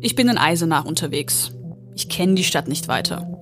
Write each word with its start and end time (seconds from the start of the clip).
Ich 0.00 0.14
bin 0.14 0.28
in 0.28 0.38
Eisenach 0.38 0.84
unterwegs. 0.84 1.52
Ich 1.94 2.08
kenne 2.08 2.34
die 2.34 2.44
Stadt 2.44 2.68
nicht 2.68 2.86
weiter. 2.88 3.40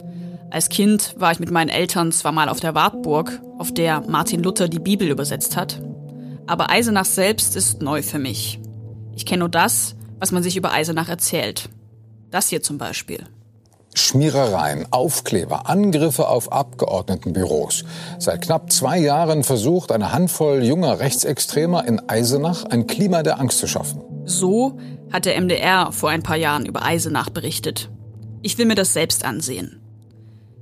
Als 0.50 0.68
Kind 0.68 1.14
war 1.18 1.32
ich 1.32 1.38
mit 1.38 1.50
meinen 1.50 1.68
Eltern 1.68 2.12
zwar 2.12 2.32
mal 2.32 2.48
auf 2.48 2.60
der 2.60 2.74
Wartburg, 2.74 3.40
auf 3.58 3.72
der 3.72 4.00
Martin 4.00 4.42
Luther 4.42 4.68
die 4.68 4.78
Bibel 4.78 5.08
übersetzt 5.08 5.56
hat, 5.56 5.80
aber 6.46 6.70
Eisenach 6.70 7.04
selbst 7.04 7.56
ist 7.56 7.82
neu 7.82 8.02
für 8.02 8.18
mich. 8.18 8.58
Ich 9.14 9.26
kenne 9.26 9.40
nur 9.40 9.48
das, 9.48 9.96
was 10.18 10.32
man 10.32 10.42
sich 10.42 10.56
über 10.56 10.72
Eisenach 10.72 11.08
erzählt. 11.08 11.68
Das 12.30 12.48
hier 12.48 12.62
zum 12.62 12.78
Beispiel. 12.78 13.26
Schmierereien, 13.94 14.86
Aufkleber, 14.92 15.68
Angriffe 15.68 16.28
auf 16.28 16.52
Abgeordnetenbüros. 16.52 17.84
Seit 18.18 18.42
knapp 18.42 18.72
zwei 18.72 18.98
Jahren 18.98 19.44
versucht 19.44 19.92
eine 19.92 20.12
Handvoll 20.12 20.62
junger 20.62 21.00
Rechtsextremer 21.00 21.86
in 21.86 22.08
Eisenach 22.08 22.64
ein 22.64 22.86
Klima 22.86 23.22
der 23.22 23.40
Angst 23.40 23.58
zu 23.58 23.66
schaffen. 23.66 24.02
So 24.24 24.78
hat 25.12 25.24
der 25.24 25.40
MDR 25.40 25.92
vor 25.92 26.10
ein 26.10 26.22
paar 26.22 26.36
Jahren 26.36 26.66
über 26.66 26.82
Eisenach 26.82 27.30
berichtet. 27.30 27.90
Ich 28.42 28.58
will 28.58 28.66
mir 28.66 28.74
das 28.74 28.92
selbst 28.92 29.24
ansehen. 29.24 29.80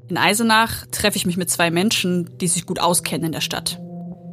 In 0.09 0.17
Eisenach 0.17 0.87
treffe 0.91 1.17
ich 1.17 1.27
mich 1.27 1.37
mit 1.37 1.51
zwei 1.51 1.71
Menschen, 1.71 2.39
die 2.39 2.49
sich 2.49 2.67
gut 2.67 2.81
auskennen 2.81 3.27
in 3.27 3.33
der 3.33 3.41
Stadt. 3.41 3.79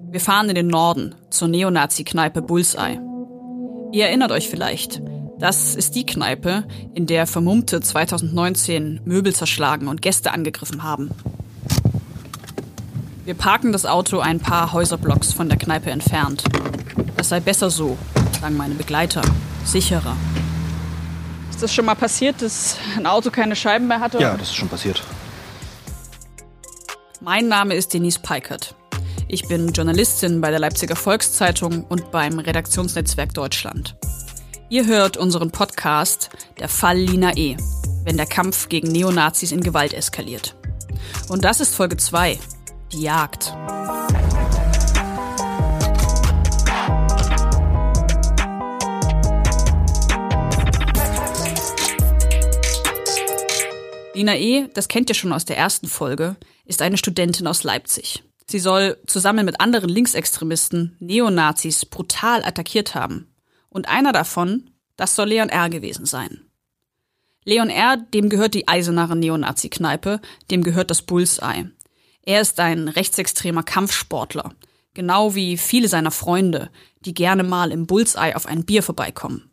Wir 0.10 0.22
fahren 0.22 0.48
in 0.48 0.56
den 0.56 0.68
Norden 0.68 1.16
zur 1.30 1.50
Neonazi-Kneipe 1.50 2.42
Bullseye. 2.42 3.00
Ihr 3.92 4.06
erinnert 4.06 4.32
euch 4.32 4.50
vielleicht, 4.50 5.02
das 5.38 5.76
ist 5.76 5.96
die 5.96 6.06
Kneipe, 6.06 6.64
in 6.94 7.08
der 7.08 7.28
Vermummte 7.28 7.82
2019 7.82 9.02
Möbel 9.04 9.36
zerschlagen 9.36 9.90
und 9.90 10.02
Gäste 10.02 10.32
angegriffen 10.32 10.84
haben. 10.84 11.12
Wir 13.26 13.34
parken 13.34 13.74
das 13.74 13.86
Auto 13.86 14.20
ein 14.20 14.40
paar 14.40 14.72
Häuserblocks 14.72 15.34
von 15.34 15.50
der 15.50 15.58
Kneipe 15.58 15.92
entfernt. 15.92 16.44
Das 17.18 17.30
sei 17.30 17.42
besser 17.42 17.70
so, 17.70 17.98
sagen 18.40 18.56
meine 18.56 18.76
Begleiter. 18.76 19.22
Sicherer. 19.66 20.16
Ist 21.50 21.64
das 21.64 21.74
schon 21.74 21.86
mal 21.86 21.96
passiert, 21.96 22.42
dass 22.42 22.78
ein 22.98 23.06
Auto 23.06 23.32
keine 23.32 23.56
Scheiben 23.56 23.88
mehr 23.88 24.00
hatte? 24.00 24.20
Ja, 24.20 24.38
das 24.38 24.50
ist 24.50 24.56
schon 24.56 24.70
passiert. 24.70 25.02
Mein 27.22 27.48
Name 27.48 27.74
ist 27.74 27.94
Denise 27.94 28.20
Peikert. 28.20 28.76
Ich 29.28 29.48
bin 29.48 29.70
Journalistin 29.70 30.42
bei 30.42 30.52
der 30.52 30.60
Leipziger 30.60 30.96
Volkszeitung 30.96 31.84
und 31.86 32.12
beim 32.12 32.38
Redaktionsnetzwerk 32.38 33.34
Deutschland. 33.34 33.96
Ihr 34.70 34.86
hört 34.86 35.18
unseren 35.18 35.50
Podcast 35.50 36.30
Der 36.60 36.70
Fall 36.70 36.98
Lina 36.98 37.36
E., 37.36 37.58
wenn 38.04 38.18
der 38.18 38.28
Kampf 38.28 38.70
gegen 38.70 38.92
Neonazis 38.92 39.52
in 39.52 39.62
Gewalt 39.62 39.94
eskaliert. 39.94 40.56
Und 41.30 41.44
das 41.44 41.60
ist 41.60 41.74
Folge 41.74 41.98
2, 41.98 42.38
die 42.92 43.02
Jagd. 43.02 43.54
Lina 54.16 54.38
E., 54.38 54.70
das 54.74 54.88
kennt 54.88 55.10
ihr 55.10 55.16
schon 55.16 55.34
aus 55.34 55.44
der 55.46 55.58
ersten 55.58 55.88
Folge, 55.88 56.38
ist 56.64 56.82
eine 56.82 56.98
Studentin 56.98 57.48
aus 57.48 57.64
Leipzig. 57.64 58.24
Sie 58.48 58.60
soll 58.60 58.98
zusammen 59.08 59.46
mit 59.46 59.60
anderen 59.60 59.90
Linksextremisten 59.90 60.96
Neonazis 61.00 61.86
brutal 61.86 62.44
attackiert 62.44 62.96
haben 62.96 63.28
und 63.70 63.90
einer 63.90 64.14
davon, 64.14 64.70
das 64.96 65.16
soll 65.16 65.30
Leon 65.30 65.50
R. 65.50 65.70
gewesen 65.70 66.06
sein. 66.06 66.42
Leon 67.44 67.70
R., 67.70 67.98
dem 67.98 68.30
gehört 68.30 68.54
die 68.54 68.68
Eisenacher 68.68 69.16
Neonazi-Kneipe, 69.16 70.22
dem 70.50 70.64
gehört 70.64 70.92
das 70.92 71.02
Bullseye. 71.02 71.70
Er 72.24 72.42
ist 72.42 72.60
ein 72.60 72.88
rechtsextremer 72.88 73.64
Kampfsportler, 73.64 74.56
genau 74.94 75.36
wie 75.36 75.58
viele 75.58 75.90
seiner 75.90 76.12
Freunde, 76.12 76.72
die 77.02 77.14
gerne 77.14 77.44
mal 77.44 77.72
im 77.72 77.86
Bullseye 77.86 78.36
auf 78.36 78.46
ein 78.46 78.64
Bier 78.64 78.82
vorbeikommen. 78.82 79.52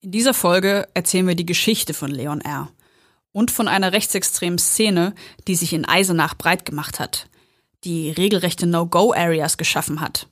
In 0.00 0.10
dieser 0.10 0.34
Folge 0.34 0.86
erzählen 0.94 1.26
wir 1.26 1.34
die 1.34 1.46
Geschichte 1.46 1.94
von 1.94 2.10
Leon 2.10 2.40
R. 2.40 2.70
und 3.32 3.50
von 3.50 3.68
einer 3.68 3.92
rechtsextremen 3.92 4.58
Szene, 4.58 5.14
die 5.48 5.56
sich 5.56 5.72
in 5.72 5.84
Eisenach 5.84 6.34
breit 6.34 6.64
gemacht 6.64 7.00
hat, 7.00 7.28
die 7.84 8.10
regelrechte 8.10 8.66
No-Go-Areas 8.66 9.56
geschaffen 9.56 10.00
hat 10.00 10.28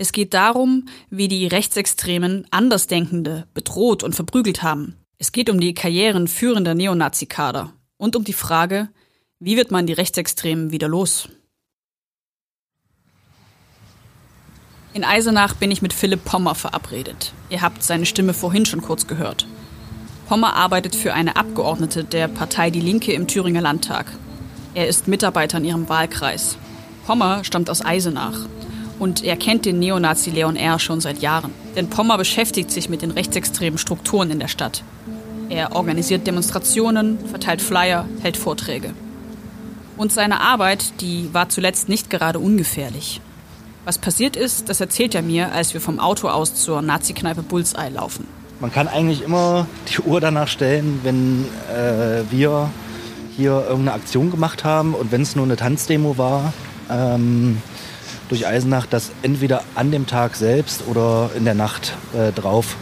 es 0.00 0.12
geht 0.12 0.32
darum, 0.32 0.86
wie 1.10 1.26
die 1.26 1.48
Rechtsextremen 1.48 2.46
Andersdenkende 2.52 3.48
bedroht 3.52 4.04
und 4.04 4.14
verprügelt 4.14 4.62
haben. 4.62 4.94
Es 5.18 5.32
geht 5.32 5.50
um 5.50 5.58
die 5.58 5.74
Karrieren 5.74 6.28
führender 6.28 6.76
Neonazi-Kader 6.76 7.72
und 7.96 8.14
um 8.14 8.22
die 8.22 8.32
Frage, 8.32 8.88
wie 9.40 9.56
wird 9.56 9.72
man 9.72 9.88
die 9.88 9.92
Rechtsextremen 9.92 10.70
wieder 10.70 10.86
los? 10.86 11.28
In 14.94 15.02
Eisenach 15.02 15.54
bin 15.54 15.72
ich 15.72 15.82
mit 15.82 15.92
Philipp 15.92 16.24
Pommer 16.24 16.54
verabredet. 16.54 17.32
Ihr 17.50 17.60
habt 17.60 17.82
seine 17.82 18.06
Stimme 18.06 18.34
vorhin 18.34 18.66
schon 18.66 18.82
kurz 18.82 19.08
gehört. 19.08 19.48
Pommer 20.28 20.54
arbeitet 20.56 20.94
für 20.94 21.14
eine 21.14 21.36
Abgeordnete 21.36 22.04
der 22.04 22.28
Partei 22.28 22.68
Die 22.68 22.82
Linke 22.82 23.12
im 23.12 23.28
Thüringer 23.28 23.62
Landtag. 23.62 24.04
Er 24.74 24.86
ist 24.86 25.08
Mitarbeiter 25.08 25.56
in 25.56 25.64
ihrem 25.64 25.88
Wahlkreis. 25.88 26.58
Pommer 27.06 27.44
stammt 27.44 27.70
aus 27.70 27.82
Eisenach 27.82 28.40
und 28.98 29.24
er 29.24 29.38
kennt 29.38 29.64
den 29.64 29.78
Neonazi 29.78 30.28
Leon 30.28 30.56
R. 30.56 30.78
schon 30.78 31.00
seit 31.00 31.20
Jahren. 31.20 31.54
Denn 31.76 31.88
Pommer 31.88 32.18
beschäftigt 32.18 32.70
sich 32.70 32.90
mit 32.90 33.00
den 33.00 33.10
rechtsextremen 33.10 33.78
Strukturen 33.78 34.30
in 34.30 34.38
der 34.38 34.48
Stadt. 34.48 34.82
Er 35.48 35.74
organisiert 35.74 36.26
Demonstrationen, 36.26 37.18
verteilt 37.30 37.62
Flyer, 37.62 38.06
hält 38.20 38.36
Vorträge. 38.36 38.92
Und 39.96 40.12
seine 40.12 40.42
Arbeit, 40.42 41.00
die 41.00 41.32
war 41.32 41.48
zuletzt 41.48 41.88
nicht 41.88 42.10
gerade 42.10 42.38
ungefährlich. 42.38 43.22
Was 43.86 43.96
passiert 43.96 44.36
ist, 44.36 44.68
das 44.68 44.82
erzählt 44.82 45.14
er 45.14 45.22
mir, 45.22 45.52
als 45.52 45.72
wir 45.72 45.80
vom 45.80 45.98
Auto 45.98 46.28
aus 46.28 46.54
zur 46.54 46.82
Nazi-Kneipe 46.82 47.42
Bullseye 47.42 47.88
laufen. 47.88 48.37
Man 48.60 48.72
kann 48.72 48.88
eigentlich 48.88 49.22
immer 49.22 49.66
die 49.88 50.00
Uhr 50.06 50.20
danach 50.20 50.48
stellen, 50.48 51.00
wenn 51.04 51.44
äh, 51.72 52.22
wir 52.30 52.70
hier 53.36 53.52
irgendeine 53.68 53.92
Aktion 53.92 54.30
gemacht 54.30 54.64
haben 54.64 54.94
und 54.94 55.12
wenn 55.12 55.22
es 55.22 55.36
nur 55.36 55.44
eine 55.44 55.56
Tanzdemo 55.56 56.18
war. 56.18 56.52
Ähm, 56.90 57.62
durch 58.28 58.46
Eisenach, 58.46 58.86
dass 58.86 59.10
entweder 59.22 59.62
an 59.74 59.90
dem 59.90 60.06
Tag 60.06 60.36
selbst 60.36 60.86
oder 60.86 61.30
in 61.36 61.44
der 61.44 61.54
Nacht 61.54 61.94
äh, 62.14 62.32
drauf 62.32 62.76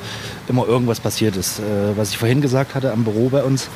immer 0.49 0.67
irgendwas 0.67 0.99
passiert 0.99 1.37
ist. 1.37 1.61
Äh, 1.61 1.97
was 1.97 2.11
ich 2.11 2.19
vorhin 2.19 2.41
gesagt 2.41 2.75
hatte 2.75 2.93
am 2.93 3.05
Büro 3.05 3.29
bei 3.29 3.43
uns 3.43 3.69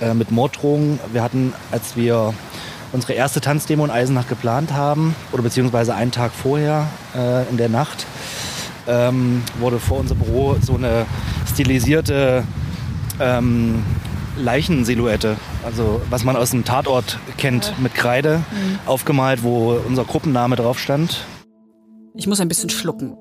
äh, 0.00 0.14
mit 0.14 0.30
Morddrohungen. 0.30 0.98
Wir 1.12 1.22
hatten, 1.22 1.52
als 1.70 1.96
wir 1.96 2.34
unsere 2.92 3.12
erste 3.12 3.40
Tanzdemo 3.40 3.84
in 3.84 3.90
Eisenach 3.90 4.28
geplant 4.28 4.72
haben, 4.72 5.14
oder 5.32 5.42
beziehungsweise 5.42 5.94
einen 5.94 6.10
Tag 6.10 6.32
vorher 6.32 6.88
äh, 7.14 7.48
in 7.48 7.56
der 7.56 7.68
Nacht, 7.68 8.06
ähm, 8.86 9.42
wurde 9.58 9.78
vor 9.78 9.98
unser 9.98 10.14
Büro 10.14 10.56
so 10.60 10.74
eine 10.74 11.06
stilisierte 11.54 12.42
ähm, 13.20 13.84
Leichensilhouette, 14.36 15.36
also 15.64 16.00
was 16.10 16.24
man 16.24 16.34
aus 16.34 16.50
dem 16.50 16.64
Tatort 16.64 17.18
kennt, 17.38 17.74
mit 17.80 17.94
Kreide 17.94 18.38
mhm. 18.38 18.80
aufgemalt, 18.86 19.44
wo 19.44 19.80
unser 19.86 20.04
Gruppenname 20.04 20.56
drauf 20.56 20.80
stand. 20.80 21.24
Ich 22.16 22.26
muss 22.26 22.40
ein 22.40 22.48
bisschen 22.48 22.70
schlucken. 22.70 23.16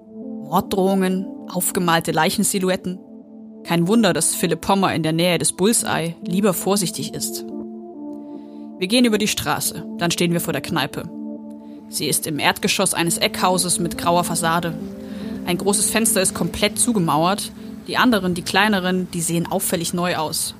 Morddrohungen, 0.45 1.27
aufgemalte 1.47 2.11
Leichensilhouetten. 2.11 2.99
Kein 3.66 3.88
Wunder, 3.88 4.13
dass 4.13 4.33
Philipp 4.33 4.61
Pommer 4.61 4.94
in 4.95 5.03
der 5.03 5.13
Nähe 5.13 5.38
des 5.38 5.53
Bullseye 5.53 6.15
lieber 6.25 6.53
vorsichtig 6.53 7.13
ist. 7.13 7.45
Wir 8.79 8.88
gehen 8.88 9.05
über 9.05 9.19
die 9.19 9.27
Straße, 9.27 9.85
dann 10.00 10.09
stehen 10.09 10.33
wir 10.33 10.41
vor 10.41 10.53
der 10.53 10.63
Kneipe. 10.63 11.03
Sie 11.89 12.07
ist 12.07 12.25
im 12.25 12.39
Erdgeschoss 12.39 12.95
eines 12.95 13.19
Eckhauses 13.19 13.79
mit 13.79 14.00
grauer 14.00 14.23
Fassade. 14.23 14.73
Ein 15.45 15.59
großes 15.59 15.91
Fenster 15.91 16.21
ist 16.21 16.33
komplett 16.33 16.79
zugemauert, 16.79 17.51
die 17.88 17.97
anderen, 17.97 18.33
die 18.33 18.41
kleineren, 18.41 19.11
die 19.11 19.21
sehen 19.21 19.51
auffällig 19.51 19.94
neu 19.94 20.16
aus. 20.16 20.55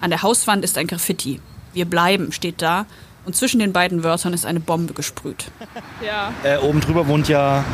An 0.00 0.10
der 0.10 0.22
Hauswand 0.22 0.64
ist 0.64 0.78
ein 0.78 0.86
Graffiti. 0.86 1.40
Wir 1.72 1.84
bleiben 1.84 2.32
steht 2.32 2.62
da 2.62 2.86
und 3.24 3.36
zwischen 3.36 3.58
den 3.58 3.72
beiden 3.72 4.04
Wörtern 4.04 4.32
ist 4.32 4.46
eine 4.46 4.60
Bombe 4.60 4.94
gesprüht. 4.94 5.50
Ja. 6.00 6.32
Äh, 6.44 6.58
oben 6.58 6.80
drüber 6.80 7.08
wohnt 7.08 7.28
ja 7.28 7.64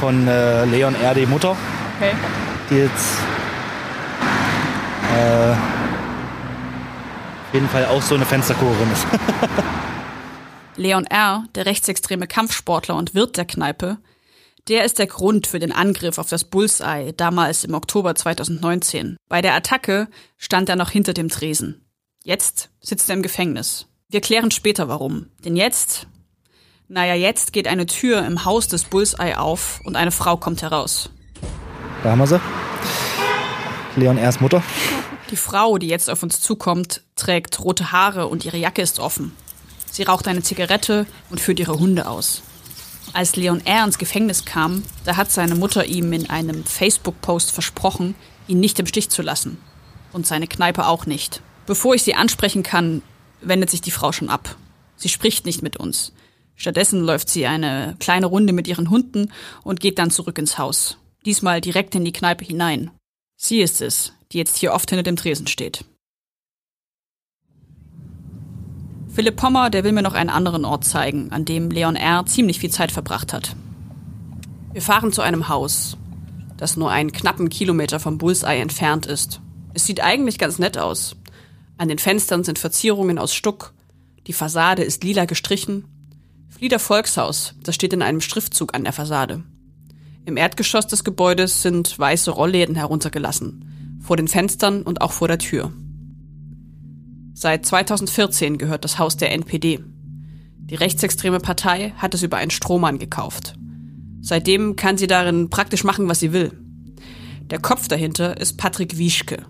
von 0.00 0.26
äh, 0.26 0.64
Leon 0.64 0.96
R. 0.96 1.14
die 1.14 1.26
Mutter. 1.26 1.56
Okay. 1.96 2.12
Die 2.68 2.74
jetzt 2.74 3.18
äh, 5.16 5.52
auf 5.52 7.54
jeden 7.54 7.68
Fall 7.68 7.86
auch 7.86 8.02
so 8.02 8.16
eine 8.16 8.24
Fensterchorerin 8.24 8.90
ist. 8.92 9.06
Leon 10.76 11.06
R., 11.06 11.44
der 11.54 11.66
rechtsextreme 11.66 12.26
Kampfsportler 12.26 12.96
und 12.96 13.14
Wirt 13.14 13.36
der 13.36 13.44
Kneipe, 13.44 13.98
der 14.68 14.84
ist 14.84 14.98
der 14.98 15.06
Grund 15.06 15.46
für 15.46 15.58
den 15.58 15.72
Angriff 15.72 16.18
auf 16.18 16.28
das 16.28 16.44
Bullseye 16.44 17.12
damals 17.12 17.64
im 17.64 17.74
Oktober 17.74 18.14
2019. 18.14 19.16
Bei 19.28 19.40
der 19.40 19.54
Attacke 19.54 20.08
stand 20.36 20.68
er 20.68 20.76
noch 20.76 20.90
hinter 20.90 21.14
dem 21.14 21.28
Tresen. 21.28 21.86
Jetzt 22.22 22.70
sitzt 22.80 23.08
er 23.08 23.16
im 23.16 23.22
Gefängnis. 23.22 23.86
Wir 24.10 24.20
klären 24.20 24.50
später 24.50 24.88
warum. 24.88 25.26
Denn 25.44 25.56
jetzt, 25.56 26.06
naja, 26.86 27.14
jetzt 27.14 27.52
geht 27.52 27.66
eine 27.66 27.86
Tür 27.86 28.24
im 28.26 28.44
Haus 28.44 28.68
des 28.68 28.84
Bullseye 28.84 29.38
auf 29.38 29.80
und 29.84 29.96
eine 29.96 30.10
Frau 30.10 30.36
kommt 30.36 30.60
heraus. 30.60 31.10
Da 32.02 32.10
haben 32.10 32.18
wir 32.18 32.26
sie. 32.26 32.40
Leon 33.96 34.18
R.'s 34.18 34.40
Mutter. 34.40 34.62
Die 35.30 35.36
Frau, 35.36 35.78
die 35.78 35.88
jetzt 35.88 36.10
auf 36.10 36.22
uns 36.22 36.40
zukommt, 36.40 37.02
trägt 37.16 37.60
rote 37.60 37.92
Haare 37.92 38.28
und 38.28 38.44
ihre 38.44 38.56
Jacke 38.56 38.82
ist 38.82 38.98
offen. 38.98 39.32
Sie 39.90 40.02
raucht 40.02 40.28
eine 40.28 40.42
Zigarette 40.42 41.06
und 41.30 41.40
führt 41.40 41.58
ihre 41.58 41.78
Hunde 41.78 42.06
aus. 42.06 42.42
Als 43.12 43.36
Leon 43.36 43.64
R. 43.64 43.84
ins 43.84 43.98
Gefängnis 43.98 44.44
kam, 44.44 44.84
da 45.04 45.16
hat 45.16 45.30
seine 45.30 45.54
Mutter 45.54 45.86
ihm 45.86 46.12
in 46.12 46.30
einem 46.30 46.64
Facebook-Post 46.64 47.52
versprochen, 47.52 48.14
ihn 48.46 48.60
nicht 48.60 48.78
im 48.78 48.86
Stich 48.86 49.08
zu 49.08 49.22
lassen. 49.22 49.58
Und 50.12 50.26
seine 50.26 50.46
Kneipe 50.46 50.86
auch 50.86 51.06
nicht. 51.06 51.42
Bevor 51.66 51.94
ich 51.94 52.02
sie 52.02 52.14
ansprechen 52.14 52.62
kann, 52.62 53.02
wendet 53.40 53.70
sich 53.70 53.80
die 53.80 53.90
Frau 53.90 54.12
schon 54.12 54.30
ab. 54.30 54.56
Sie 54.96 55.08
spricht 55.08 55.46
nicht 55.46 55.62
mit 55.62 55.76
uns. 55.76 56.12
Stattdessen 56.56 57.02
läuft 57.02 57.28
sie 57.28 57.46
eine 57.46 57.94
kleine 58.00 58.26
Runde 58.26 58.52
mit 58.52 58.66
ihren 58.66 58.90
Hunden 58.90 59.32
und 59.62 59.80
geht 59.80 59.98
dann 59.98 60.10
zurück 60.10 60.38
ins 60.38 60.58
Haus. 60.58 60.98
Diesmal 61.24 61.60
direkt 61.60 61.94
in 61.94 62.04
die 62.04 62.12
Kneipe 62.12 62.44
hinein. 62.44 62.90
Sie 63.36 63.60
ist 63.60 63.80
es, 63.80 64.12
die 64.32 64.38
jetzt 64.38 64.56
hier 64.56 64.72
oft 64.72 64.90
hinter 64.90 65.04
dem 65.04 65.16
Tresen 65.16 65.46
steht. 65.46 65.84
Philipp 69.18 69.34
Pommer, 69.34 69.68
der 69.68 69.82
will 69.82 69.90
mir 69.90 70.02
noch 70.02 70.14
einen 70.14 70.30
anderen 70.30 70.64
Ort 70.64 70.84
zeigen, 70.84 71.32
an 71.32 71.44
dem 71.44 71.72
Leon 71.72 71.96
R. 71.96 72.24
ziemlich 72.26 72.60
viel 72.60 72.70
Zeit 72.70 72.92
verbracht 72.92 73.32
hat. 73.32 73.56
Wir 74.72 74.80
fahren 74.80 75.12
zu 75.12 75.22
einem 75.22 75.48
Haus, 75.48 75.96
das 76.56 76.76
nur 76.76 76.92
einen 76.92 77.10
knappen 77.10 77.48
Kilometer 77.48 77.98
vom 77.98 78.16
Bullseye 78.16 78.60
entfernt 78.60 79.06
ist. 79.06 79.40
Es 79.74 79.86
sieht 79.86 80.00
eigentlich 80.00 80.38
ganz 80.38 80.60
nett 80.60 80.78
aus. 80.78 81.16
An 81.78 81.88
den 81.88 81.98
Fenstern 81.98 82.44
sind 82.44 82.60
Verzierungen 82.60 83.18
aus 83.18 83.34
Stuck, 83.34 83.74
die 84.28 84.32
Fassade 84.32 84.84
ist 84.84 85.02
lila 85.02 85.24
gestrichen. 85.24 85.86
Flieder 86.48 86.78
Volkshaus, 86.78 87.56
das 87.64 87.74
steht 87.74 87.92
in 87.92 88.02
einem 88.02 88.20
Schriftzug 88.20 88.72
an 88.72 88.84
der 88.84 88.92
Fassade. 88.92 89.42
Im 90.26 90.36
Erdgeschoss 90.36 90.86
des 90.86 91.02
Gebäudes 91.02 91.60
sind 91.60 91.98
weiße 91.98 92.30
Rollläden 92.30 92.76
heruntergelassen, 92.76 93.98
vor 94.00 94.16
den 94.16 94.28
Fenstern 94.28 94.82
und 94.82 95.00
auch 95.00 95.10
vor 95.10 95.26
der 95.26 95.40
Tür. 95.40 95.72
Seit 97.40 97.64
2014 97.66 98.58
gehört 98.58 98.82
das 98.82 98.98
Haus 98.98 99.16
der 99.16 99.30
NPD. 99.30 99.78
Die 100.56 100.74
rechtsextreme 100.74 101.38
Partei 101.38 101.94
hat 101.96 102.12
es 102.12 102.24
über 102.24 102.36
einen 102.36 102.50
Strohmann 102.50 102.98
gekauft. 102.98 103.54
Seitdem 104.20 104.74
kann 104.74 104.98
sie 104.98 105.06
darin 105.06 105.48
praktisch 105.48 105.84
machen, 105.84 106.08
was 106.08 106.18
sie 106.18 106.32
will. 106.32 106.50
Der 107.42 107.60
Kopf 107.60 107.86
dahinter 107.86 108.40
ist 108.40 108.58
Patrick 108.58 108.98
Wieschke. 108.98 109.46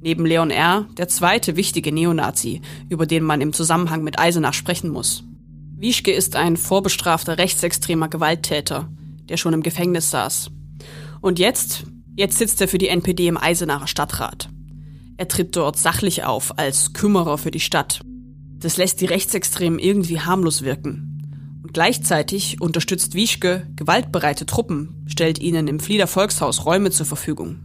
Neben 0.00 0.24
Leon 0.24 0.50
R. 0.50 0.88
der 0.96 1.08
zweite 1.08 1.56
wichtige 1.56 1.92
Neonazi, 1.92 2.62
über 2.88 3.04
den 3.04 3.22
man 3.22 3.42
im 3.42 3.52
Zusammenhang 3.52 4.02
mit 4.02 4.18
Eisenach 4.18 4.54
sprechen 4.54 4.88
muss. 4.88 5.22
Wieschke 5.76 6.12
ist 6.12 6.36
ein 6.36 6.56
vorbestrafter 6.56 7.36
rechtsextremer 7.36 8.08
Gewalttäter, 8.08 8.88
der 9.28 9.36
schon 9.36 9.52
im 9.52 9.62
Gefängnis 9.62 10.10
saß. 10.10 10.50
Und 11.20 11.38
jetzt, 11.38 11.84
jetzt 12.16 12.38
sitzt 12.38 12.62
er 12.62 12.68
für 12.68 12.78
die 12.78 12.88
NPD 12.88 13.26
im 13.26 13.36
Eisenacher 13.36 13.88
Stadtrat. 13.88 14.48
Er 15.18 15.28
tritt 15.28 15.56
dort 15.56 15.78
sachlich 15.78 16.24
auf, 16.24 16.58
als 16.58 16.92
Kümmerer 16.92 17.38
für 17.38 17.50
die 17.50 17.60
Stadt. 17.60 18.00
Das 18.58 18.76
lässt 18.76 19.00
die 19.00 19.06
Rechtsextremen 19.06 19.78
irgendwie 19.78 20.20
harmlos 20.20 20.62
wirken. 20.62 21.60
Und 21.62 21.72
gleichzeitig 21.72 22.60
unterstützt 22.60 23.14
Wieschke 23.14 23.66
gewaltbereite 23.76 24.44
Truppen, 24.44 25.04
stellt 25.06 25.38
ihnen 25.38 25.68
im 25.68 25.80
Flieder 25.80 26.06
Volkshaus 26.06 26.66
Räume 26.66 26.90
zur 26.90 27.06
Verfügung. 27.06 27.60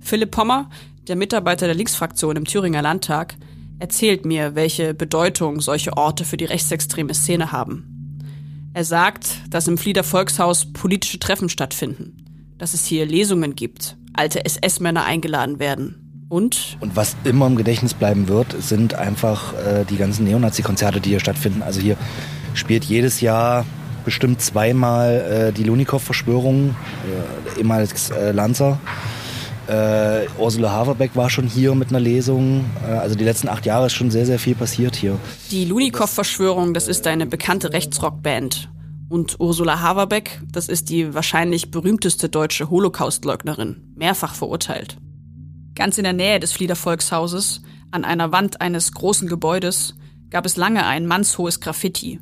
Philipp 0.00 0.30
Pommer, 0.30 0.68
der 1.06 1.16
Mitarbeiter 1.16 1.66
der 1.66 1.74
Linksfraktion 1.74 2.36
im 2.36 2.44
Thüringer 2.44 2.82
Landtag, 2.82 3.36
erzählt 3.78 4.26
mir, 4.26 4.54
welche 4.54 4.94
Bedeutung 4.94 5.60
solche 5.60 5.96
Orte 5.96 6.24
für 6.24 6.36
die 6.36 6.44
rechtsextreme 6.44 7.14
Szene 7.14 7.52
haben. 7.52 8.20
Er 8.74 8.84
sagt, 8.84 9.40
dass 9.50 9.66
im 9.66 9.78
Flieder 9.78 10.04
Volkshaus 10.04 10.72
politische 10.72 11.18
Treffen 11.18 11.48
stattfinden, 11.48 12.52
dass 12.58 12.74
es 12.74 12.84
hier 12.84 13.06
Lesungen 13.06 13.54
gibt, 13.54 13.96
alte 14.12 14.44
SS-Männer 14.44 15.04
eingeladen 15.04 15.58
werden 15.58 16.07
und? 16.28 16.76
Und 16.80 16.96
was 16.96 17.16
immer 17.24 17.46
im 17.46 17.56
Gedächtnis 17.56 17.94
bleiben 17.94 18.28
wird, 18.28 18.54
sind 18.60 18.94
einfach 18.94 19.54
äh, 19.54 19.84
die 19.84 19.96
ganzen 19.96 20.24
Neonazi-Konzerte, 20.24 21.00
die 21.00 21.10
hier 21.10 21.20
stattfinden. 21.20 21.62
Also 21.62 21.80
hier 21.80 21.96
spielt 22.54 22.84
jedes 22.84 23.20
Jahr 23.20 23.64
bestimmt 24.04 24.40
zweimal 24.40 25.50
äh, 25.50 25.52
die 25.52 25.64
Lunikow-Verschwörung, 25.64 26.74
äh, 27.56 27.60
ehemals 27.60 28.10
äh, 28.10 28.32
Lanzer. 28.32 28.78
Äh, 29.66 30.26
Ursula 30.38 30.70
Haverbeck 30.70 31.14
war 31.14 31.28
schon 31.28 31.46
hier 31.46 31.74
mit 31.74 31.90
einer 31.90 32.00
Lesung. 32.00 32.64
Äh, 32.86 32.92
also 32.92 33.14
die 33.14 33.24
letzten 33.24 33.48
acht 33.48 33.66
Jahre 33.66 33.86
ist 33.86 33.92
schon 33.92 34.10
sehr, 34.10 34.24
sehr 34.24 34.38
viel 34.38 34.54
passiert 34.54 34.96
hier. 34.96 35.18
Die 35.50 35.66
Lunikow-Verschwörung, 35.66 36.72
das 36.72 36.88
ist 36.88 37.06
eine 37.06 37.26
bekannte 37.26 37.72
Rechtsrockband. 37.72 38.70
Und 39.10 39.36
Ursula 39.40 39.80
Haverbeck, 39.80 40.40
das 40.52 40.68
ist 40.68 40.90
die 40.90 41.14
wahrscheinlich 41.14 41.70
berühmteste 41.70 42.28
deutsche 42.28 42.70
Holocaustleugnerin, 42.70 43.76
mehrfach 43.94 44.34
verurteilt. 44.34 44.98
Ganz 45.78 45.96
in 45.96 46.02
der 46.02 46.12
Nähe 46.12 46.40
des 46.40 46.50
Flieder 46.50 46.74
Volkshauses, 46.74 47.62
an 47.92 48.04
einer 48.04 48.32
Wand 48.32 48.60
eines 48.60 48.90
großen 48.90 49.28
Gebäudes, 49.28 49.94
gab 50.28 50.44
es 50.44 50.56
lange 50.56 50.84
ein 50.84 51.06
mannshohes 51.06 51.60
Graffiti. 51.60 52.18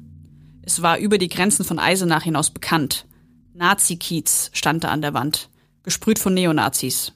Es 0.61 0.83
war 0.83 0.99
über 0.99 1.17
die 1.17 1.31
Grenzen 1.31 1.65
von 1.65 1.79
Eisenach 1.79 2.25
hinaus 2.25 2.51
bekannt. 2.51 3.07
Nazi-Kiez 3.55 4.51
stand 4.53 4.85
da 4.85 4.89
an 4.89 5.01
der 5.01 5.15
Wand, 5.15 5.49
gesprüht 5.85 6.19
von 6.19 6.35
Neonazis. 6.35 7.15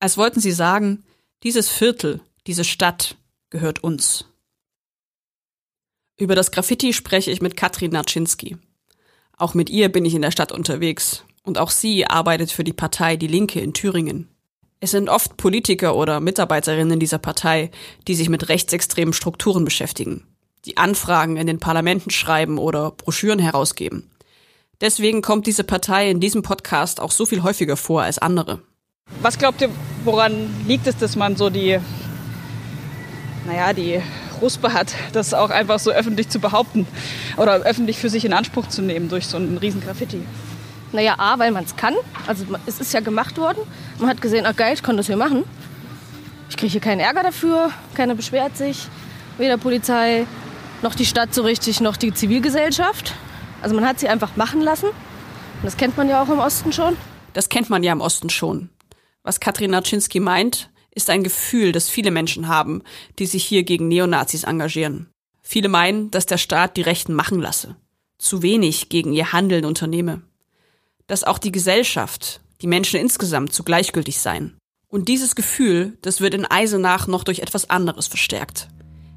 Als 0.00 0.16
wollten 0.16 0.40
sie 0.40 0.50
sagen, 0.50 1.04
dieses 1.44 1.68
Viertel, 1.68 2.20
diese 2.48 2.64
Stadt 2.64 3.16
gehört 3.48 3.84
uns. 3.84 4.24
Über 6.18 6.34
das 6.34 6.50
Graffiti 6.50 6.92
spreche 6.92 7.30
ich 7.30 7.40
mit 7.40 7.56
Katrin 7.56 7.92
Naczynski. 7.92 8.56
Auch 9.36 9.54
mit 9.54 9.70
ihr 9.70 9.92
bin 9.92 10.04
ich 10.06 10.16
in 10.16 10.22
der 10.22 10.32
Stadt 10.32 10.50
unterwegs 10.50 11.22
und 11.44 11.56
auch 11.56 11.70
sie 11.70 12.04
arbeitet 12.04 12.50
für 12.50 12.64
die 12.64 12.72
Partei 12.72 13.16
Die 13.16 13.28
Linke 13.28 13.60
in 13.60 13.74
Thüringen. 13.74 14.35
Es 14.78 14.90
sind 14.90 15.08
oft 15.08 15.38
Politiker 15.38 15.96
oder 15.96 16.20
Mitarbeiterinnen 16.20 17.00
dieser 17.00 17.18
Partei, 17.18 17.70
die 18.06 18.14
sich 18.14 18.28
mit 18.28 18.50
rechtsextremen 18.50 19.14
Strukturen 19.14 19.64
beschäftigen, 19.64 20.26
die 20.66 20.76
Anfragen 20.76 21.38
in 21.38 21.46
den 21.46 21.58
Parlamenten 21.58 22.10
schreiben 22.10 22.58
oder 22.58 22.90
Broschüren 22.90 23.38
herausgeben. 23.38 24.10
Deswegen 24.82 25.22
kommt 25.22 25.46
diese 25.46 25.64
Partei 25.64 26.10
in 26.10 26.20
diesem 26.20 26.42
Podcast 26.42 27.00
auch 27.00 27.10
so 27.10 27.24
viel 27.24 27.42
häufiger 27.42 27.78
vor 27.78 28.02
als 28.02 28.18
andere. 28.18 28.60
Was 29.22 29.38
glaubt 29.38 29.62
ihr, 29.62 29.70
woran 30.04 30.54
liegt 30.66 30.86
es, 30.86 30.98
dass 30.98 31.16
man 31.16 31.36
so 31.36 31.48
die, 31.48 31.78
naja, 33.46 33.72
die 33.72 34.02
Ruspe 34.42 34.74
hat, 34.74 34.94
das 35.14 35.32
auch 35.32 35.48
einfach 35.48 35.78
so 35.78 35.90
öffentlich 35.90 36.28
zu 36.28 36.38
behaupten 36.38 36.86
oder 37.38 37.54
öffentlich 37.54 37.98
für 37.98 38.10
sich 38.10 38.26
in 38.26 38.34
Anspruch 38.34 38.68
zu 38.68 38.82
nehmen 38.82 39.08
durch 39.08 39.26
so 39.26 39.38
einen 39.38 39.56
riesen 39.56 39.80
Graffiti? 39.80 40.20
Naja, 40.96 41.16
A, 41.18 41.38
weil 41.38 41.50
man 41.50 41.64
es 41.64 41.76
kann. 41.76 41.94
Also 42.26 42.46
es 42.64 42.80
ist 42.80 42.94
ja 42.94 43.00
gemacht 43.00 43.36
worden. 43.36 43.58
Man 43.98 44.08
hat 44.08 44.22
gesehen, 44.22 44.46
ach 44.46 44.56
geil, 44.56 44.72
ich 44.72 44.82
kann 44.82 44.96
das 44.96 45.06
hier 45.06 45.18
machen. 45.18 45.44
Ich 46.48 46.56
kriege 46.56 46.72
hier 46.72 46.80
keinen 46.80 47.00
Ärger 47.00 47.22
dafür, 47.22 47.70
keiner 47.92 48.14
beschwert 48.14 48.56
sich. 48.56 48.88
Weder 49.36 49.58
Polizei, 49.58 50.26
noch 50.80 50.94
die 50.94 51.04
Stadt 51.04 51.34
so 51.34 51.42
richtig, 51.42 51.82
noch 51.82 51.98
die 51.98 52.14
Zivilgesellschaft. 52.14 53.12
Also 53.60 53.74
man 53.74 53.86
hat 53.86 54.00
sie 54.00 54.08
einfach 54.08 54.36
machen 54.36 54.62
lassen. 54.62 54.86
Und 54.86 55.64
das 55.64 55.76
kennt 55.76 55.98
man 55.98 56.08
ja 56.08 56.22
auch 56.22 56.30
im 56.30 56.38
Osten 56.38 56.72
schon. 56.72 56.96
Das 57.34 57.50
kennt 57.50 57.68
man 57.68 57.82
ja 57.82 57.92
im 57.92 58.00
Osten 58.00 58.30
schon. 58.30 58.70
Was 59.22 59.38
Katrin 59.38 59.72
Naczynski 59.72 60.18
meint, 60.18 60.70
ist 60.94 61.10
ein 61.10 61.22
Gefühl, 61.22 61.72
das 61.72 61.90
viele 61.90 62.10
Menschen 62.10 62.48
haben, 62.48 62.82
die 63.18 63.26
sich 63.26 63.44
hier 63.44 63.64
gegen 63.64 63.88
Neonazis 63.88 64.44
engagieren. 64.44 65.10
Viele 65.42 65.68
meinen, 65.68 66.10
dass 66.10 66.24
der 66.24 66.38
Staat 66.38 66.78
die 66.78 66.82
Rechten 66.82 67.12
machen 67.12 67.38
lasse, 67.38 67.76
zu 68.16 68.40
wenig 68.40 68.88
gegen 68.88 69.12
ihr 69.12 69.34
Handeln 69.34 69.66
unternehme 69.66 70.22
dass 71.06 71.24
auch 71.24 71.38
die 71.38 71.52
Gesellschaft, 71.52 72.40
die 72.60 72.66
Menschen 72.66 73.00
insgesamt 73.00 73.52
zu 73.52 73.62
gleichgültig 73.62 74.18
seien. 74.18 74.56
Und 74.88 75.08
dieses 75.08 75.34
Gefühl, 75.34 75.98
das 76.02 76.20
wird 76.20 76.34
in 76.34 76.46
Eisenach 76.46 77.06
noch 77.06 77.24
durch 77.24 77.40
etwas 77.40 77.68
anderes 77.70 78.06
verstärkt. 78.06 78.68